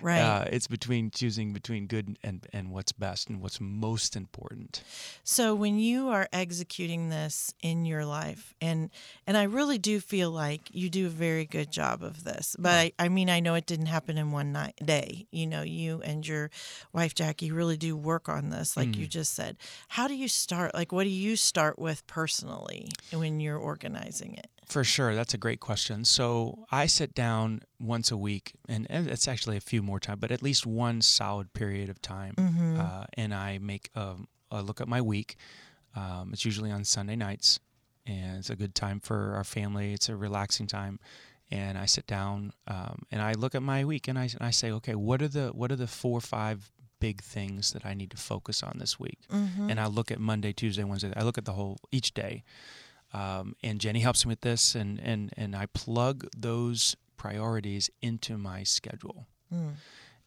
Right. 0.00 0.20
Uh, 0.20 0.44
it's 0.52 0.66
between 0.66 1.10
choosing 1.10 1.54
between 1.54 1.86
good 1.86 2.18
and, 2.22 2.46
and 2.52 2.70
what's 2.70 2.92
best 2.92 3.30
and 3.30 3.40
what's 3.40 3.58
most 3.58 4.16
important. 4.16 4.82
So 5.22 5.54
when 5.54 5.78
you 5.78 6.08
are 6.08 6.28
executing 6.30 7.08
this 7.08 7.54
in 7.62 7.86
your 7.86 8.04
life, 8.04 8.54
and 8.60 8.90
and 9.26 9.36
I 9.36 9.44
really 9.44 9.78
do 9.78 10.00
feel 10.00 10.30
like 10.30 10.68
you 10.72 10.90
do 10.90 11.06
a 11.06 11.10
very 11.10 11.46
good 11.46 11.70
job 11.70 12.02
of 12.02 12.22
this. 12.24 12.54
But 12.58 12.72
I, 12.72 12.92
I 12.98 13.08
mean, 13.08 13.30
I 13.30 13.40
know 13.40 13.54
it 13.54 13.64
didn't 13.64 13.86
happen 13.86 14.18
in 14.18 14.30
one 14.30 14.52
night 14.52 14.74
day. 14.84 15.26
You 15.30 15.46
know, 15.46 15.62
you 15.62 16.02
and 16.04 16.26
your 16.26 16.50
wife 16.92 17.14
Jackie 17.14 17.50
really 17.50 17.78
do 17.78 17.96
work 17.96 18.28
on 18.28 18.50
this, 18.50 18.76
like 18.76 18.96
you 18.96 19.06
just 19.06 19.34
said. 19.34 19.56
How 19.88 20.06
do 20.06 20.14
you 20.14 20.28
start? 20.28 20.74
Like, 20.74 20.92
what 20.92 21.04
do 21.04 21.10
you 21.10 21.36
start 21.36 21.78
with 21.78 22.06
personally 22.06 22.88
when 23.10 23.40
you're 23.40 23.58
organizing 23.58 24.34
it? 24.34 24.50
For 24.66 24.82
sure, 24.84 25.14
that's 25.14 25.34
a 25.34 25.38
great 25.38 25.60
question. 25.60 26.04
So 26.04 26.64
I 26.70 26.86
sit 26.86 27.14
down 27.14 27.62
once 27.78 28.10
a 28.10 28.16
week, 28.16 28.54
and 28.68 28.86
it's 28.90 29.28
actually 29.28 29.56
a 29.56 29.60
few 29.60 29.82
more 29.82 30.00
times, 30.00 30.20
but 30.20 30.30
at 30.30 30.42
least 30.42 30.66
one 30.66 31.00
solid 31.02 31.52
period 31.52 31.88
of 31.90 32.00
time, 32.00 32.34
uh, 32.80 33.04
and 33.14 33.34
I 33.34 33.58
make 33.58 33.90
a, 33.94 34.14
a 34.50 34.62
look 34.62 34.80
at 34.80 34.88
my 34.88 35.00
week. 35.00 35.36
Um, 35.94 36.30
it's 36.32 36.44
usually 36.44 36.70
on 36.70 36.84
Sunday 36.84 37.14
nights, 37.16 37.60
and 38.06 38.38
it's 38.38 38.50
a 38.50 38.56
good 38.56 38.74
time 38.74 39.00
for 39.00 39.34
our 39.36 39.44
family. 39.44 39.92
It's 39.92 40.08
a 40.08 40.16
relaxing 40.16 40.66
time, 40.66 40.98
and 41.50 41.76
I 41.78 41.86
sit 41.86 42.06
down 42.06 42.52
um, 42.66 43.02
and 43.12 43.20
I 43.22 43.32
look 43.32 43.54
at 43.54 43.62
my 43.62 43.84
week, 43.84 44.08
and 44.08 44.18
I 44.18 44.24
and 44.24 44.42
I 44.42 44.50
say, 44.50 44.72
okay, 44.72 44.94
what 44.94 45.20
are 45.22 45.28
the 45.28 45.48
what 45.48 45.70
are 45.70 45.76
the 45.76 45.86
four 45.86 46.18
or 46.18 46.20
five 46.22 46.70
big 47.00 47.20
things 47.22 47.72
that 47.72 47.84
I 47.84 47.92
need 47.94 48.10
to 48.12 48.16
focus 48.16 48.62
on 48.62 48.78
this 48.78 48.98
week? 48.98 49.18
And 49.70 49.78
I 49.78 49.86
look 49.86 50.10
at 50.10 50.18
Monday, 50.18 50.52
Tuesday, 50.52 50.84
Wednesday. 50.84 51.12
I 51.14 51.22
look 51.22 51.36
at 51.38 51.44
the 51.44 51.52
whole 51.52 51.76
each 51.92 52.14
day 52.14 52.42
um, 53.14 53.54
and 53.62 53.80
Jenny 53.80 54.00
helps 54.00 54.26
me 54.26 54.30
with 54.30 54.40
this, 54.42 54.74
and 54.74 55.00
and 55.00 55.32
and 55.36 55.54
I 55.56 55.66
plug 55.66 56.26
those 56.36 56.96
priorities 57.16 57.88
into 58.02 58.36
my 58.36 58.64
schedule, 58.64 59.26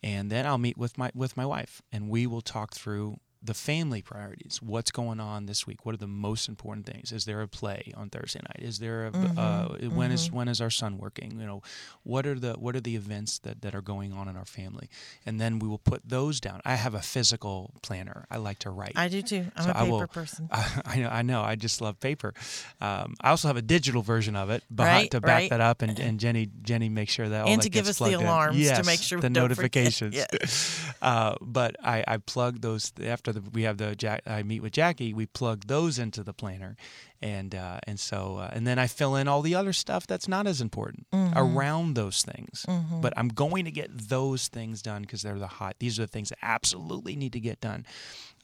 and 0.02 0.32
then 0.32 0.46
I'll 0.48 0.58
meet 0.58 0.78
with 0.78 0.98
my 0.98 1.12
with 1.14 1.36
my 1.38 1.46
wife, 1.46 1.82
and 1.92 2.10
we 2.10 2.26
will 2.26 2.42
talk 2.42 2.74
through 2.74 3.18
the 3.44 3.54
family 3.54 4.02
priorities. 4.02 4.60
What's 4.62 4.92
going 4.92 5.20
on 5.20 5.46
this 5.46 5.66
week? 5.68 5.86
What 5.86 5.94
are 5.94 5.98
the 6.00 6.08
most 6.08 6.48
important 6.50 6.86
things? 6.86 7.12
Is 7.12 7.26
there 7.26 7.42
a 7.42 7.48
play 7.48 7.92
on 7.96 8.10
Thursday 8.10 8.40
night? 8.40 8.66
Is 8.68 8.80
there 8.80 9.08
a 9.08 9.12
uh, 9.40 9.68
when 9.90 10.12
is 10.12 10.32
when 10.32 10.48
is 10.48 10.60
our 10.62 10.70
son 10.70 10.98
working? 10.98 11.40
You 11.40 11.46
know, 11.46 11.62
what 12.04 12.26
are 12.26 12.40
the 12.40 12.54
what 12.54 12.76
are 12.76 12.82
the 12.82 12.96
events 12.96 13.40
that 13.40 13.62
that 13.62 13.76
are 13.76 13.82
going 13.82 14.14
on 14.14 14.28
in 14.28 14.36
our 14.36 14.46
family? 14.46 14.90
And 15.26 15.40
then 15.40 15.60
we 15.60 15.68
will 15.68 15.78
put 15.78 16.02
those 16.08 16.40
down. 16.40 16.62
I 16.66 16.76
have 16.76 16.94
a 16.94 17.02
physical 17.02 17.74
planner. 17.82 18.26
I 18.32 18.38
like 18.38 18.60
to 18.60 18.70
write. 18.70 18.94
I 18.96 19.08
do 19.08 19.22
too. 19.22 19.46
I'm 19.56 19.64
So 19.64 19.70
a 19.70 19.74
I 19.74 19.80
paper 19.84 19.92
will- 19.92 20.08
person. 20.08 20.50
I, 20.52 20.82
I 20.86 20.98
know, 21.00 21.10
I 21.10 21.22
know. 21.22 21.42
I 21.42 21.56
just 21.56 21.82
love 21.82 22.00
paper. 22.00 22.34
Um, 22.82 23.16
I 23.22 23.30
also 23.30 23.48
have 23.48 23.58
a 23.58 23.62
digital 23.62 24.02
version 24.02 24.36
of 24.36 24.50
it 24.50 24.64
behind, 24.74 24.96
Right, 24.98 25.12
to 25.12 25.22
back 25.22 25.30
right. 25.30 25.50
that 25.52 25.62
up, 25.62 25.82
and, 25.82 26.00
and 26.00 26.20
Jenny 26.20 26.50
Jenny 26.64 26.90
makes 26.90 27.14
sure 27.14 27.30
that 27.30 27.42
all 27.46 27.50
And 27.50 27.62
that 27.62 27.64
to 27.64 27.70
give 27.70 27.88
us 27.88 28.00
the 28.00 28.14
alarms 28.14 28.58
to 28.72 28.84
make 28.84 29.00
sure 29.02 29.20
the 29.20 29.30
notifications. 29.42 30.16
Yes. 30.16 30.84
Uh, 31.00 31.36
but 31.42 31.76
I, 31.84 32.04
I 32.08 32.18
plug 32.18 32.60
those 32.62 32.92
after 33.04 33.27
the, 33.32 33.42
we 33.52 33.64
have 33.64 33.78
the 33.78 33.96
Jack. 33.96 34.22
I 34.26 34.44
meet 34.44 34.62
with 34.62 34.74
Jackie. 34.74 35.14
We 35.14 35.26
plug 35.26 35.68
those 35.68 36.00
into 36.00 36.24
the 36.24 36.34
planner, 36.34 36.76
and 37.22 37.54
uh, 37.56 37.80
and 37.86 38.00
so 38.00 38.38
uh, 38.38 38.50
and 38.54 38.66
then 38.68 38.78
I 38.80 38.88
fill 38.88 39.16
in 39.16 39.28
all 39.28 39.42
the 39.42 39.56
other 39.56 39.74
stuff 39.74 40.06
that's 40.08 40.28
not 40.28 40.48
as 40.48 40.62
important 40.62 41.08
Mm-hmm. 41.14 41.38
around 41.38 41.94
those 41.96 42.22
things. 42.24 42.66
But 43.02 43.14
I'm 43.18 43.28
going 43.30 43.66
to 43.66 43.72
get 43.72 43.90
those 44.10 44.48
things 44.48 44.82
done 44.82 45.02
because 45.04 45.22
they're 45.22 45.40
the 45.40 45.48
hot. 45.48 45.76
These 45.80 46.00
are 46.00 46.04
the 46.04 46.08
things 46.12 46.30
that 46.30 46.40
absolutely 46.42 47.16
need 47.16 47.34
to 47.34 47.40
get 47.40 47.60
done. 47.62 47.86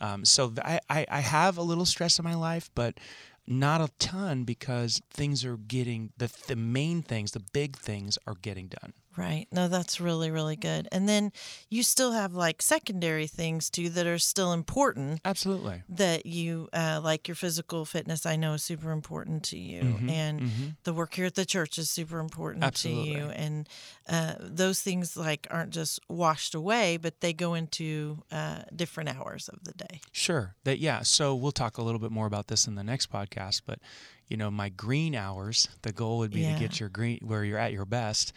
Um, 0.01 0.25
so 0.25 0.53
I, 0.63 0.79
I 0.89 1.05
I 1.09 1.19
have 1.21 1.57
a 1.57 1.61
little 1.63 1.85
stress 1.85 2.19
in 2.19 2.23
my 2.23 2.35
life, 2.35 2.69
but 2.75 2.99
not 3.45 3.81
a 3.81 3.89
ton 3.99 4.43
because 4.45 5.01
things 5.11 5.43
are 5.45 5.57
getting 5.57 6.11
the 6.17 6.31
the 6.47 6.55
main 6.55 7.01
things, 7.01 7.31
the 7.31 7.43
big 7.53 7.75
things 7.77 8.17
are 8.25 8.35
getting 8.41 8.67
done. 8.67 8.93
Right. 9.15 9.47
No, 9.51 9.67
that's 9.67 10.01
really, 10.01 10.31
really 10.31 10.55
good. 10.55 10.87
And 10.91 11.07
then 11.07 11.31
you 11.69 11.83
still 11.83 12.11
have 12.13 12.33
like 12.33 12.61
secondary 12.61 13.27
things 13.27 13.69
too 13.69 13.89
that 13.89 14.07
are 14.07 14.17
still 14.19 14.53
important 14.53 15.21
Absolutely. 15.25 15.83
that 15.89 16.25
you 16.25 16.69
uh, 16.73 16.99
like 17.03 17.27
your 17.27 17.35
physical 17.35 17.85
fitness 17.85 18.25
i 18.25 18.35
know 18.35 18.53
is 18.53 18.63
super 18.63 18.91
important 18.91 19.43
to 19.43 19.57
you 19.57 19.99
and 20.07 20.75
the 20.83 20.93
work 20.93 21.13
here 21.15 21.25
at 21.25 21.35
the 21.35 21.45
church 21.45 21.77
is 21.77 21.89
super 21.89 22.19
important 22.19 22.63
Absolutely. 22.63 23.11
to 23.13 23.17
you 23.19 23.25
and 23.29 23.69
uh, 24.09 24.33
those 24.39 24.81
things 24.81 25.15
like 25.17 25.47
aren't 25.51 25.71
just 25.71 25.99
washed 26.09 26.55
away 26.55 26.97
but 26.97 27.21
they 27.21 27.33
go 27.33 27.53
into 27.53 28.17
uh, 28.31 28.59
different 28.75 29.09
hours 29.15 29.49
of 29.49 29.63
the 29.63 29.73
day 29.73 30.01
Sure. 30.11 30.55
That 30.63 30.79
yeah. 30.79 31.01
So 31.01 31.35
we'll 31.35 31.51
talk 31.51 31.77
a 31.77 31.81
little 31.83 31.99
bit 31.99 32.11
more 32.11 32.25
about 32.27 32.47
this 32.47 32.67
in 32.67 32.75
the 32.75 32.83
next 32.83 33.11
podcast, 33.11 33.61
but 33.65 33.79
you 34.27 34.37
know, 34.37 34.49
my 34.49 34.69
green 34.69 35.15
hours, 35.15 35.67
the 35.81 35.91
goal 35.91 36.19
would 36.19 36.31
be 36.31 36.41
Yeah. 36.41 36.53
to 36.53 36.59
get 36.59 36.79
your 36.79 36.89
green 36.89 37.19
where 37.23 37.43
you're 37.43 37.57
at 37.59 37.71
your 37.73 37.85
best, 37.85 38.31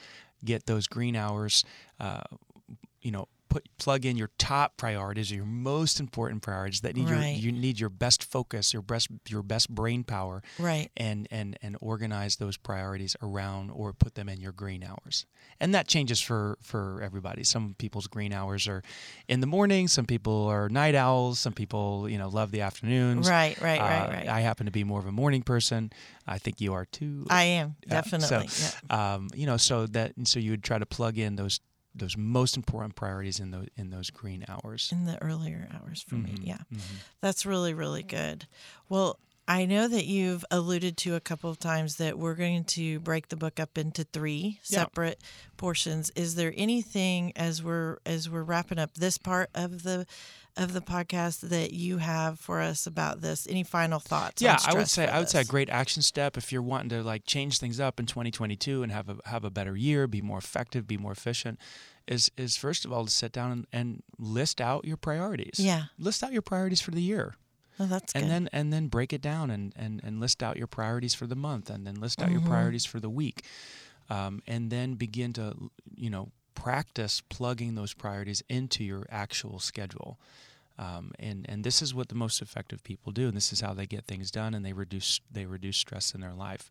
get 0.44 0.66
those 0.66 0.86
green 0.86 1.16
hours 1.16 1.64
uh, 2.00 2.22
you 3.02 3.12
know, 3.12 3.28
put 3.48 3.66
plug 3.78 4.04
in 4.04 4.16
your 4.16 4.30
top 4.38 4.76
priorities, 4.76 5.30
your 5.30 5.44
most 5.44 6.00
important 6.00 6.42
priorities 6.42 6.80
that 6.80 6.96
need 6.96 7.08
Right. 7.08 7.36
your 7.36 7.52
you 7.52 7.52
need 7.52 7.78
your 7.78 7.88
best 7.90 8.24
focus, 8.24 8.72
your 8.72 8.82
best 8.82 9.08
your 9.28 9.42
best 9.42 9.70
brain 9.70 10.04
power 10.04 10.42
right. 10.58 10.90
and 10.96 11.28
and 11.30 11.56
and 11.62 11.76
organize 11.80 12.36
those 12.36 12.56
priorities 12.56 13.16
around 13.22 13.70
or 13.70 13.92
put 13.92 14.14
them 14.14 14.28
in 14.28 14.40
your 14.40 14.52
green 14.52 14.82
hours. 14.82 15.26
And 15.60 15.74
that 15.74 15.86
changes 15.88 16.20
for 16.20 16.58
for 16.60 17.00
everybody. 17.02 17.44
Some 17.44 17.74
people's 17.78 18.06
green 18.06 18.32
hours 18.32 18.66
are 18.68 18.82
in 19.28 19.40
the 19.40 19.46
morning 19.46 19.88
some 19.88 20.06
people 20.06 20.46
are 20.46 20.68
night 20.68 20.94
owls 20.94 21.38
some 21.38 21.52
people 21.52 22.08
you 22.08 22.18
know 22.18 22.28
love 22.28 22.50
the 22.50 22.60
afternoons. 22.62 23.28
Right 23.28 23.60
right 23.60 23.80
right 23.80 24.06
Uh, 24.08 24.12
right. 24.12 24.28
I 24.28 24.40
happen 24.40 24.66
to 24.66 24.72
be 24.72 24.84
more 24.84 24.98
of 25.00 25.06
a 25.06 25.12
morning 25.12 25.42
person. 25.42 25.90
I 26.26 26.38
think 26.38 26.60
you 26.60 26.72
are 26.74 26.84
too. 26.86 27.26
I 27.30 27.44
am 27.44 27.76
definitely 27.88 28.48
so, 28.48 28.72
yeah. 28.90 29.14
um, 29.14 29.28
you 29.34 29.46
know 29.46 29.56
so 29.56 29.86
that 29.86 30.12
so 30.24 30.40
you 30.40 30.50
would 30.52 30.64
try 30.64 30.78
to 30.78 30.86
plug 30.86 31.18
in 31.18 31.36
those 31.36 31.60
those 31.98 32.16
most 32.16 32.56
important 32.56 32.94
priorities 32.94 33.40
in 33.40 33.50
those 33.50 33.68
in 33.76 33.90
those 33.90 34.10
green 34.10 34.44
hours. 34.48 34.90
In 34.92 35.04
the 35.06 35.20
earlier 35.22 35.68
hours 35.74 36.02
for 36.06 36.16
me 36.16 36.30
Mm-hmm, 36.30 36.44
yeah. 36.44 36.58
that's 37.20 37.46
really 37.46 37.74
really 37.74 38.02
good. 38.02 38.46
Well 38.88 39.18
i 39.48 39.64
know 39.64 39.86
that 39.86 40.06
you've 40.06 40.44
alluded 40.50 40.96
to 40.96 41.14
a 41.14 41.20
couple 41.20 41.48
of 41.48 41.56
times 41.60 41.96
that 41.96 42.18
we're 42.18 42.34
going 42.34 42.64
to 42.64 42.98
break 42.98 43.28
the 43.28 43.36
book 43.36 43.60
up 43.60 43.78
into 43.78 44.02
three 44.02 44.58
Yeah. 44.64 44.80
separate 44.80 45.20
portions. 45.56 46.10
Is 46.16 46.34
there 46.34 46.52
anything 46.56 47.32
as 47.36 47.62
we're 47.62 47.98
as 48.04 48.28
we're 48.28 48.42
wrapping 48.42 48.78
up 48.80 48.94
this 48.94 49.18
part 49.18 49.48
of 49.54 49.84
the 49.84 50.04
of 50.56 50.72
the 50.72 50.80
podcast 50.80 51.40
that 51.50 51.72
you 51.72 51.98
have 51.98 52.38
for 52.40 52.60
us 52.60 52.86
about 52.86 53.20
this. 53.20 53.46
Any 53.48 53.62
final 53.62 53.98
thoughts 53.98 54.40
yeah 54.40 54.56
i 54.66 54.74
would 54.74 54.88
say 54.88 55.06
i 55.06 55.18
would 55.18 55.28
say 55.28 55.40
a 55.40 55.44
great 55.44 55.68
action 55.70 56.02
step 56.02 56.36
if 56.36 56.50
you're 56.52 56.62
wanting 56.62 56.88
to 56.90 57.02
like 57.02 57.26
change 57.26 57.58
things 57.58 57.78
up 57.78 58.00
in 58.00 58.06
2022 58.06 58.82
and 58.82 58.90
have 58.92 59.08
a 59.08 59.16
have 59.26 59.44
a 59.44 59.50
better 59.50 59.76
year 59.76 60.06
be 60.06 60.20
more 60.22 60.38
effective 60.38 60.86
be 60.86 60.96
more 60.96 61.12
efficient 61.12 61.58
is 62.06 62.30
is 62.36 62.56
first 62.56 62.84
of 62.84 62.92
all 62.92 63.04
to 63.04 63.10
sit 63.10 63.32
down 63.32 63.50
and, 63.52 63.66
and 63.72 64.02
list 64.18 64.60
out 64.60 64.84
your 64.84 64.96
priorities. 64.96 65.56
Yeah. 65.58 65.84
list 65.98 66.22
out 66.22 66.32
your 66.32 66.42
priorities 66.42 66.80
for 66.80 66.92
the 66.92 67.02
year. 67.02 67.34
Oh, 67.80 67.86
that's 67.86 68.12
and 68.14 68.24
good. 68.24 68.30
then 68.30 68.48
and 68.52 68.72
then 68.72 68.86
break 68.88 69.12
it 69.12 69.20
down 69.20 69.50
and, 69.50 69.72
and 69.76 70.00
and 70.04 70.20
list 70.20 70.42
out 70.42 70.56
your 70.56 70.68
priorities 70.68 71.14
for 71.14 71.26
the 71.26 71.34
month 71.36 71.68
and 71.68 71.86
then 71.86 71.96
list 71.96 72.22
out 72.22 72.30
your 72.30 72.40
Mm-hmm. 72.40 72.48
priorities 72.50 72.84
for 72.86 73.00
the 73.00 73.10
week 73.10 73.44
um, 74.08 74.40
and 74.46 74.70
then 74.70 74.94
begin 74.94 75.32
to 75.34 75.54
you 75.96 76.08
know 76.10 76.30
practice 76.56 77.22
plugging 77.28 77.76
those 77.76 77.92
priorities 77.94 78.42
into 78.48 78.82
your 78.82 79.06
actual 79.10 79.58
schedule 79.60 80.18
um, 80.78 81.12
and 81.20 81.46
and 81.48 81.62
this 81.62 81.80
is 81.80 81.94
what 81.94 82.08
the 82.08 82.14
most 82.16 82.42
effective 82.42 82.82
people 82.82 83.12
do 83.12 83.28
and 83.28 83.36
this 83.36 83.52
is 83.52 83.60
how 83.60 83.72
they 83.72 83.86
get 83.86 84.04
things 84.06 84.30
done 84.32 84.52
and 84.54 84.64
they 84.66 84.72
reduce 84.72 85.20
they 85.30 85.46
reduce 85.46 85.76
stress 85.76 86.14
in 86.14 86.20
their 86.20 86.34
life 86.34 86.68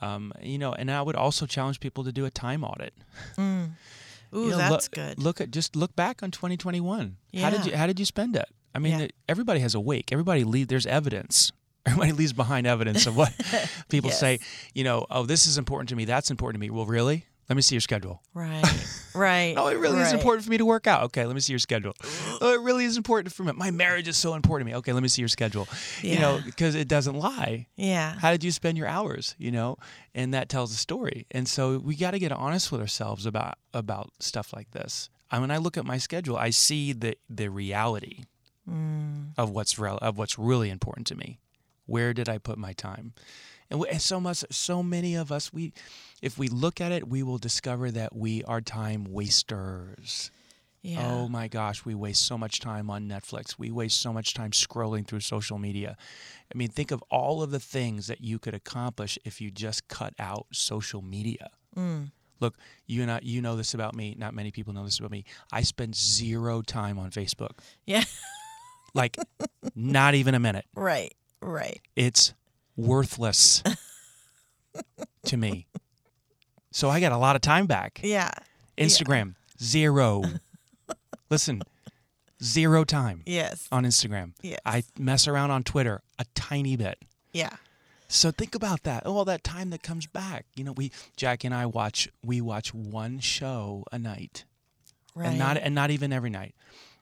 um, 0.00 0.32
you 0.40 0.58
know 0.58 0.72
and 0.72 0.90
I 0.90 1.02
would 1.02 1.16
also 1.16 1.46
challenge 1.46 1.80
people 1.80 2.04
to 2.04 2.12
do 2.12 2.24
a 2.24 2.30
time 2.30 2.62
audit 2.62 2.94
ooh 3.38 3.68
you 4.34 4.50
know, 4.50 4.56
that's 4.58 4.88
good 4.88 5.18
Look 5.18 5.40
at 5.40 5.50
just 5.50 5.76
look 5.76 5.94
back 5.96 6.22
on 6.22 6.30
2021. 6.30 7.16
Yeah. 7.32 7.42
How 7.42 7.50
did 7.50 7.66
you 7.66 7.76
how 7.76 7.86
did 7.86 7.98
you 7.98 8.06
spend 8.06 8.36
it? 8.36 8.48
I 8.74 8.78
mean, 8.78 8.98
Yeah. 8.98 9.08
everybody 9.28 9.60
has 9.60 9.74
a 9.74 9.80
wake. 9.80 10.10
Everybody 10.12 10.44
leave. 10.44 10.68
There's 10.68 10.86
evidence. 10.86 11.52
Everybody 11.86 12.12
leaves 12.12 12.32
behind 12.32 12.66
evidence 12.66 13.06
of 13.06 13.16
what 13.16 13.32
people 13.90 14.10
say. 14.10 14.38
You 14.72 14.84
know, 14.84 15.04
oh, 15.10 15.26
this 15.26 15.46
is 15.46 15.58
important 15.58 15.88
to 15.90 15.96
me. 15.96 16.04
That's 16.06 16.30
important 16.30 16.56
to 16.62 16.66
me. 16.66 16.70
Well, 16.70 16.86
really? 16.86 17.26
Let 17.52 17.56
me 17.56 17.60
see 17.60 17.74
your 17.74 17.82
schedule. 17.82 18.22
Right. 18.32 18.64
Right. 19.14 19.52
Oh, 19.58 19.66
it 19.66 19.76
really 19.76 20.00
is 20.00 20.14
important 20.14 20.42
for 20.42 20.50
me 20.50 20.56
to 20.56 20.64
work 20.64 20.86
out. 20.86 21.02
Okay, 21.02 21.26
let 21.26 21.34
me 21.34 21.40
see 21.40 21.52
your 21.52 21.58
schedule. 21.58 21.92
Oh, 22.40 22.54
it 22.54 22.62
really 22.62 22.86
is 22.86 22.96
important 22.96 23.34
for 23.34 23.44
me. 23.44 23.52
My 23.52 23.70
marriage 23.70 24.08
is 24.08 24.16
so 24.16 24.32
important 24.32 24.66
to 24.66 24.72
me. 24.72 24.78
Okay, 24.78 24.94
let 24.94 25.02
me 25.02 25.08
see 25.10 25.20
your 25.20 25.28
schedule. 25.28 25.68
You 26.00 26.18
know, 26.18 26.40
because 26.42 26.74
it 26.74 26.88
doesn't 26.88 27.14
lie. 27.14 27.66
Yeah. 27.76 28.14
How 28.18 28.30
did 28.30 28.42
you 28.42 28.50
spend 28.50 28.78
your 28.78 28.86
hours? 28.86 29.34
You 29.36 29.50
know, 29.52 29.76
and 30.14 30.32
that 30.32 30.48
tells 30.48 30.72
a 30.72 30.76
story. 30.76 31.26
And 31.30 31.46
so 31.46 31.76
we 31.76 31.94
got 31.94 32.12
to 32.12 32.18
get 32.18 32.32
honest 32.32 32.72
with 32.72 32.80
ourselves 32.80 33.26
about 33.26 33.58
about 33.74 34.08
stuff 34.18 34.54
like 34.54 34.70
this. 34.70 35.10
And 35.30 35.42
when 35.42 35.50
I 35.50 35.58
look 35.58 35.76
at 35.76 35.84
my 35.84 35.98
schedule, 35.98 36.38
I 36.38 36.48
see 36.48 36.94
the 36.94 37.16
the 37.28 37.48
reality 37.50 38.24
Mm. 38.66 39.32
of 39.36 39.50
what's 39.50 39.78
rel- 39.78 39.98
of 39.98 40.16
what's 40.16 40.38
really 40.38 40.70
important 40.70 41.06
to 41.08 41.14
me. 41.16 41.38
Where 41.84 42.14
did 42.14 42.28
I 42.30 42.38
put 42.38 42.56
my 42.56 42.72
time? 42.72 43.12
And, 43.72 43.80
we, 43.80 43.88
and 43.88 44.02
so 44.02 44.20
much, 44.20 44.44
so 44.50 44.82
many 44.82 45.14
of 45.14 45.32
us, 45.32 45.50
we, 45.50 45.72
if 46.20 46.36
we 46.36 46.48
look 46.48 46.78
at 46.78 46.92
it, 46.92 47.08
we 47.08 47.22
will 47.22 47.38
discover 47.38 47.90
that 47.90 48.14
we 48.14 48.44
are 48.44 48.60
time 48.60 49.06
wasters. 49.08 50.30
Yeah. 50.82 51.10
Oh 51.10 51.26
my 51.26 51.48
gosh, 51.48 51.82
we 51.86 51.94
waste 51.94 52.26
so 52.26 52.36
much 52.36 52.60
time 52.60 52.90
on 52.90 53.08
Netflix. 53.08 53.58
We 53.58 53.70
waste 53.70 53.98
so 53.98 54.12
much 54.12 54.34
time 54.34 54.50
scrolling 54.50 55.06
through 55.06 55.20
social 55.20 55.56
media. 55.58 55.96
I 56.54 56.58
mean, 56.58 56.68
think 56.68 56.90
of 56.90 57.02
all 57.10 57.42
of 57.42 57.50
the 57.50 57.60
things 57.60 58.08
that 58.08 58.20
you 58.20 58.38
could 58.38 58.52
accomplish 58.52 59.18
if 59.24 59.40
you 59.40 59.50
just 59.50 59.88
cut 59.88 60.12
out 60.18 60.48
social 60.52 61.00
media. 61.00 61.48
Mm. 61.74 62.10
Look, 62.40 62.58
you 62.86 63.00
and 63.00 63.10
I, 63.10 63.20
you 63.22 63.40
know 63.40 63.56
this 63.56 63.72
about 63.72 63.94
me. 63.94 64.14
Not 64.18 64.34
many 64.34 64.50
people 64.50 64.74
know 64.74 64.84
this 64.84 64.98
about 64.98 65.12
me. 65.12 65.24
I 65.50 65.62
spend 65.62 65.94
zero 65.94 66.60
time 66.60 66.98
on 66.98 67.10
Facebook. 67.10 67.52
Yeah. 67.86 68.04
Like, 68.92 69.16
not 69.74 70.14
even 70.14 70.34
a 70.34 70.38
minute. 70.38 70.66
Right. 70.74 71.14
Right. 71.40 71.80
It's 71.96 72.34
worthless 72.76 73.62
to 75.26 75.36
me. 75.36 75.66
So 76.70 76.88
I 76.88 77.00
got 77.00 77.12
a 77.12 77.18
lot 77.18 77.36
of 77.36 77.42
time 77.42 77.66
back. 77.66 78.00
Yeah. 78.02 78.30
Instagram, 78.78 79.34
zero. 79.62 80.22
Listen, 81.30 81.62
zero 82.42 82.84
time 82.84 83.22
Yes. 83.26 83.68
on 83.70 83.84
Instagram. 83.84 84.32
Yes. 84.42 84.58
I 84.64 84.84
mess 84.98 85.28
around 85.28 85.50
on 85.50 85.62
Twitter 85.62 86.02
a 86.18 86.24
tiny 86.34 86.76
bit. 86.76 86.98
Yeah. 87.32 87.50
So 88.08 88.30
think 88.30 88.54
about 88.54 88.82
that. 88.82 89.04
Oh, 89.06 89.16
All 89.16 89.24
that 89.24 89.42
time 89.44 89.70
that 89.70 89.82
comes 89.82 90.06
back. 90.06 90.44
You 90.54 90.64
know, 90.64 90.72
we 90.72 90.92
Jackie 91.16 91.46
and 91.48 91.54
I 91.54 91.64
watch 91.66 92.08
we 92.24 92.40
watch 92.42 92.74
one 92.74 93.20
show 93.20 93.84
a 93.90 93.98
night. 93.98 94.44
Right. 95.14 95.28
And 95.28 95.38
not 95.38 95.56
and 95.56 95.74
not 95.74 95.90
even 95.90 96.12
every 96.12 96.28
night. 96.30 96.54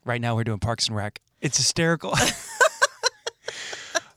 Right 0.04 0.20
now 0.20 0.34
we're 0.36 0.44
doing 0.44 0.58
Parks 0.60 0.86
and 0.86 0.96
Rec. 0.96 1.20
It's 1.40 1.56
hysterical. 1.56 2.14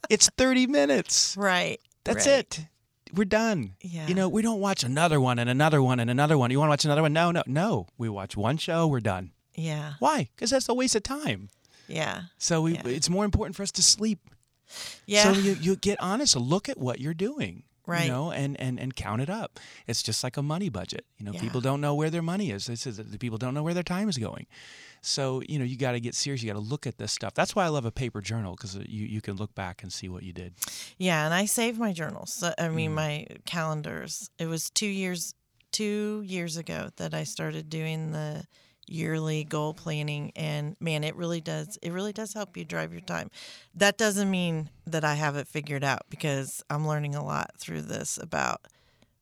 it's 0.09 0.29
30 0.37 0.67
minutes. 0.67 1.35
right. 1.37 1.79
That's 2.03 2.27
right. 2.27 2.39
it. 2.39 2.65
We're 3.13 3.25
done. 3.25 3.75
Yeah. 3.81 4.07
You 4.07 4.15
know, 4.15 4.27
we 4.27 4.41
don't 4.41 4.59
watch 4.59 4.83
another 4.83 5.21
one 5.21 5.37
and 5.39 5.49
another 5.49 5.81
one 5.81 5.99
and 5.99 6.09
another 6.09 6.37
one. 6.37 6.49
You 6.51 6.57
want 6.59 6.67
to 6.67 6.71
watch 6.71 6.85
another 6.85 7.01
one? 7.03 7.13
No, 7.13 7.31
no, 7.31 7.43
no. 7.45 7.87
We 7.97 8.09
watch 8.09 8.35
one 8.35 8.57
show, 8.57 8.87
we're 8.87 8.99
done. 8.99 9.31
Yeah. 9.55 9.93
Why? 9.99 10.29
Because 10.35 10.49
that's 10.49 10.67
a 10.67 10.73
waste 10.73 10.95
of 10.95 11.03
time. 11.03 11.49
Yeah. 11.87 12.23
So 12.39 12.61
we, 12.63 12.73
Yeah. 12.73 12.81
it's 12.87 13.09
more 13.09 13.23
important 13.23 13.55
for 13.55 13.61
us 13.63 13.71
to 13.73 13.83
sleep. 13.83 14.19
Yeah. 15.05 15.23
So 15.31 15.39
you, 15.39 15.53
you 15.61 15.75
get 15.75 15.99
honest, 16.01 16.35
look 16.35 16.67
at 16.67 16.77
what 16.79 16.99
you're 16.99 17.13
doing. 17.13 17.63
Right. 17.85 18.05
You 18.05 18.11
know, 18.11 18.31
and, 18.31 18.59
and, 18.61 18.79
and 18.79 18.95
count 18.95 19.21
it 19.21 19.29
up. 19.29 19.59
It's 19.87 20.01
just 20.01 20.23
like 20.23 20.37
a 20.37 20.41
money 20.41 20.69
budget. 20.69 21.05
You 21.17 21.25
know, 21.25 21.33
Yeah. 21.33 21.41
people 21.41 21.59
don't 21.61 21.81
know 21.81 21.93
where 21.95 22.09
their 22.09 22.21
money 22.21 22.49
is. 22.49 22.67
This 22.67 22.87
is 22.87 22.95
the 22.97 23.17
people 23.17 23.37
don't 23.37 23.53
know 23.53 23.61
where 23.63 23.73
their 23.73 23.83
time 23.83 24.07
is 24.07 24.17
going. 24.17 24.47
So, 25.01 25.41
you 25.49 25.59
know, 25.59 25.65
you 25.65 25.75
got 25.77 25.91
to 25.91 25.99
get 25.99 26.15
serious. 26.15 26.41
You 26.41 26.47
got 26.47 26.57
to 26.57 26.65
look 26.65 26.87
at 26.87 26.97
this 26.97 27.11
stuff. 27.11 27.33
That's 27.33 27.55
why 27.57 27.65
I 27.65 27.67
love 27.67 27.83
a 27.83 27.91
paper 27.91 28.21
journal 28.21 28.55
because 28.55 28.75
you, 28.75 29.05
you 29.05 29.19
can 29.19 29.35
look 29.35 29.53
back 29.53 29.83
and 29.83 29.91
see 29.91 30.07
what 30.07 30.23
you 30.23 30.31
did. 30.31 30.53
Yeah, 30.97 31.25
and 31.25 31.33
I 31.33 31.43
save 31.45 31.77
my 31.77 31.91
journals. 31.91 32.31
So, 32.31 32.53
I 32.57 32.69
mean, 32.69 32.91
Mm. 32.91 32.95
my 32.95 33.27
calendars. 33.45 34.29
It 34.39 34.45
was 34.47 34.69
two 34.69 34.87
years, 34.87 35.33
two 35.73 36.23
years 36.25 36.55
ago 36.55 36.89
that 36.95 37.13
I 37.13 37.25
started 37.25 37.69
doing 37.69 38.13
the 38.13 38.45
yearly 38.93 39.43
goal 39.43 39.73
planning, 39.73 40.31
and 40.35 40.75
man, 40.79 41.03
it 41.03 41.15
really 41.15 41.41
does. 41.41 41.77
It 41.81 41.91
really 41.91 42.13
does 42.13 42.33
help 42.33 42.55
you 42.55 42.63
drive 42.63 42.91
your 42.91 43.01
time. 43.01 43.31
That 43.73 43.97
doesn't 43.97 44.29
mean 44.29 44.69
that 44.85 45.03
I 45.03 45.15
have 45.15 45.35
it 45.35 45.47
figured 45.47 45.83
out 45.83 46.03
because 46.09 46.63
I'm 46.69 46.87
learning 46.87 47.15
a 47.15 47.25
lot 47.25 47.51
through 47.57 47.81
this 47.81 48.17
about 48.21 48.61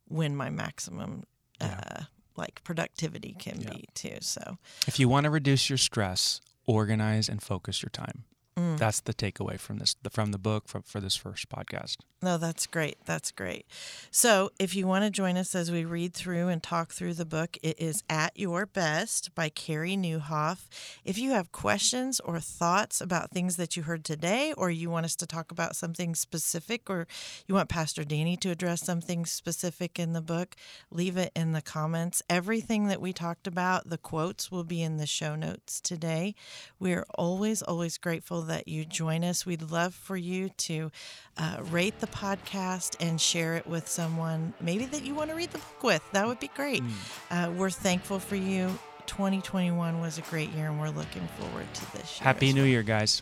when 0.07 0.35
my 0.35 0.49
maximum, 0.49 1.23
Yeah. 1.61 1.79
uh, 1.87 2.01
like 2.35 2.61
productivity 2.63 3.33
can 3.39 3.61
Yeah. 3.61 3.69
be 3.69 3.85
too. 3.93 4.17
So, 4.21 4.57
If 4.87 4.99
you 4.99 5.07
want 5.07 5.23
to 5.23 5.29
reduce 5.29 5.69
your 5.69 5.77
stress, 5.77 6.41
organize 6.65 7.29
and 7.29 7.41
focus 7.41 7.81
your 7.81 7.89
time. 7.91 8.25
Mm. 8.57 8.77
That's 8.77 8.99
the 8.99 9.13
takeaway 9.13 9.59
from 9.59 9.77
this, 9.77 9.95
from 10.09 10.31
the 10.31 10.37
book, 10.37 10.67
from, 10.67 10.81
for 10.81 10.99
this 10.99 11.15
first 11.15 11.49
podcast. 11.49 11.97
No, 12.23 12.37
that's 12.37 12.67
great. 12.67 12.97
That's 13.05 13.31
great. 13.31 13.65
So, 14.11 14.51
if 14.59 14.75
you 14.75 14.85
want 14.85 15.05
to 15.05 15.09
join 15.09 15.37
us 15.37 15.55
as 15.55 15.71
we 15.71 15.85
read 15.85 16.13
through 16.13 16.49
and 16.49 16.61
talk 16.61 16.91
through 16.91 17.15
the 17.15 17.25
book, 17.25 17.57
it 17.63 17.79
is 17.79 18.03
At 18.09 18.37
Your 18.37 18.67
Best 18.67 19.33
by 19.33 19.49
Carey 19.49 19.95
Nieuwhof. 19.95 20.67
If 21.03 21.17
you 21.17 21.31
have 21.31 21.51
questions 21.51 22.19
or 22.19 22.39
thoughts 22.39 23.01
about 23.01 23.31
things 23.31 23.55
that 23.55 23.75
you 23.75 23.83
heard 23.83 24.03
today, 24.03 24.53
or 24.55 24.69
you 24.69 24.89
want 24.89 25.05
us 25.05 25.15
to 25.15 25.25
talk 25.25 25.51
about 25.51 25.75
something 25.75 26.13
specific, 26.13 26.89
or 26.91 27.07
you 27.47 27.55
want 27.55 27.69
Pastor 27.69 28.03
Danny 28.03 28.37
to 28.37 28.51
address 28.51 28.83
something 28.83 29.25
specific 29.25 29.97
in 29.97 30.13
the 30.13 30.21
book, 30.21 30.55
leave 30.91 31.17
it 31.17 31.31
in 31.35 31.53
the 31.53 31.61
comments. 31.61 32.21
Everything 32.29 32.87
that 32.87 33.01
we 33.01 33.13
talked 33.13 33.47
about, 33.47 33.89
the 33.89 33.97
quotes 33.97 34.51
will 34.51 34.65
be 34.65 34.83
in 34.83 34.97
the 34.97 35.07
show 35.07 35.35
notes 35.35 35.81
today. 35.81 36.35
We 36.79 36.93
are 36.93 37.05
always, 37.15 37.63
always 37.63 37.97
grateful 37.97 38.40
that 38.45 38.67
you 38.67 38.85
join 38.85 39.23
us. 39.23 39.45
We'd 39.45 39.71
love 39.71 39.93
for 39.93 40.17
you 40.17 40.49
to 40.49 40.91
uh, 41.37 41.57
rate 41.69 41.99
the 41.99 42.07
podcast 42.07 42.95
and 42.99 43.19
share 43.19 43.55
it 43.55 43.67
with 43.67 43.87
someone 43.87 44.53
maybe 44.61 44.85
that 44.85 45.03
you 45.03 45.15
want 45.15 45.29
to 45.29 45.35
read 45.35 45.51
the 45.51 45.59
book 45.59 45.83
with. 45.83 46.11
That 46.11 46.27
would 46.27 46.39
be 46.39 46.49
great. 46.49 46.83
Uh, 47.29 47.51
we're 47.55 47.69
thankful 47.69 48.19
for 48.19 48.35
you. 48.35 48.77
2021 49.07 49.99
was 49.99 50.17
a 50.17 50.21
great 50.21 50.49
year, 50.51 50.67
and 50.67 50.79
we're 50.79 50.89
looking 50.89 51.27
forward 51.39 51.71
to 51.73 51.91
this 51.93 52.19
year. 52.19 52.23
Happy 52.23 52.53
New 52.53 52.63
Year, 52.63 52.83
guys. 52.83 53.21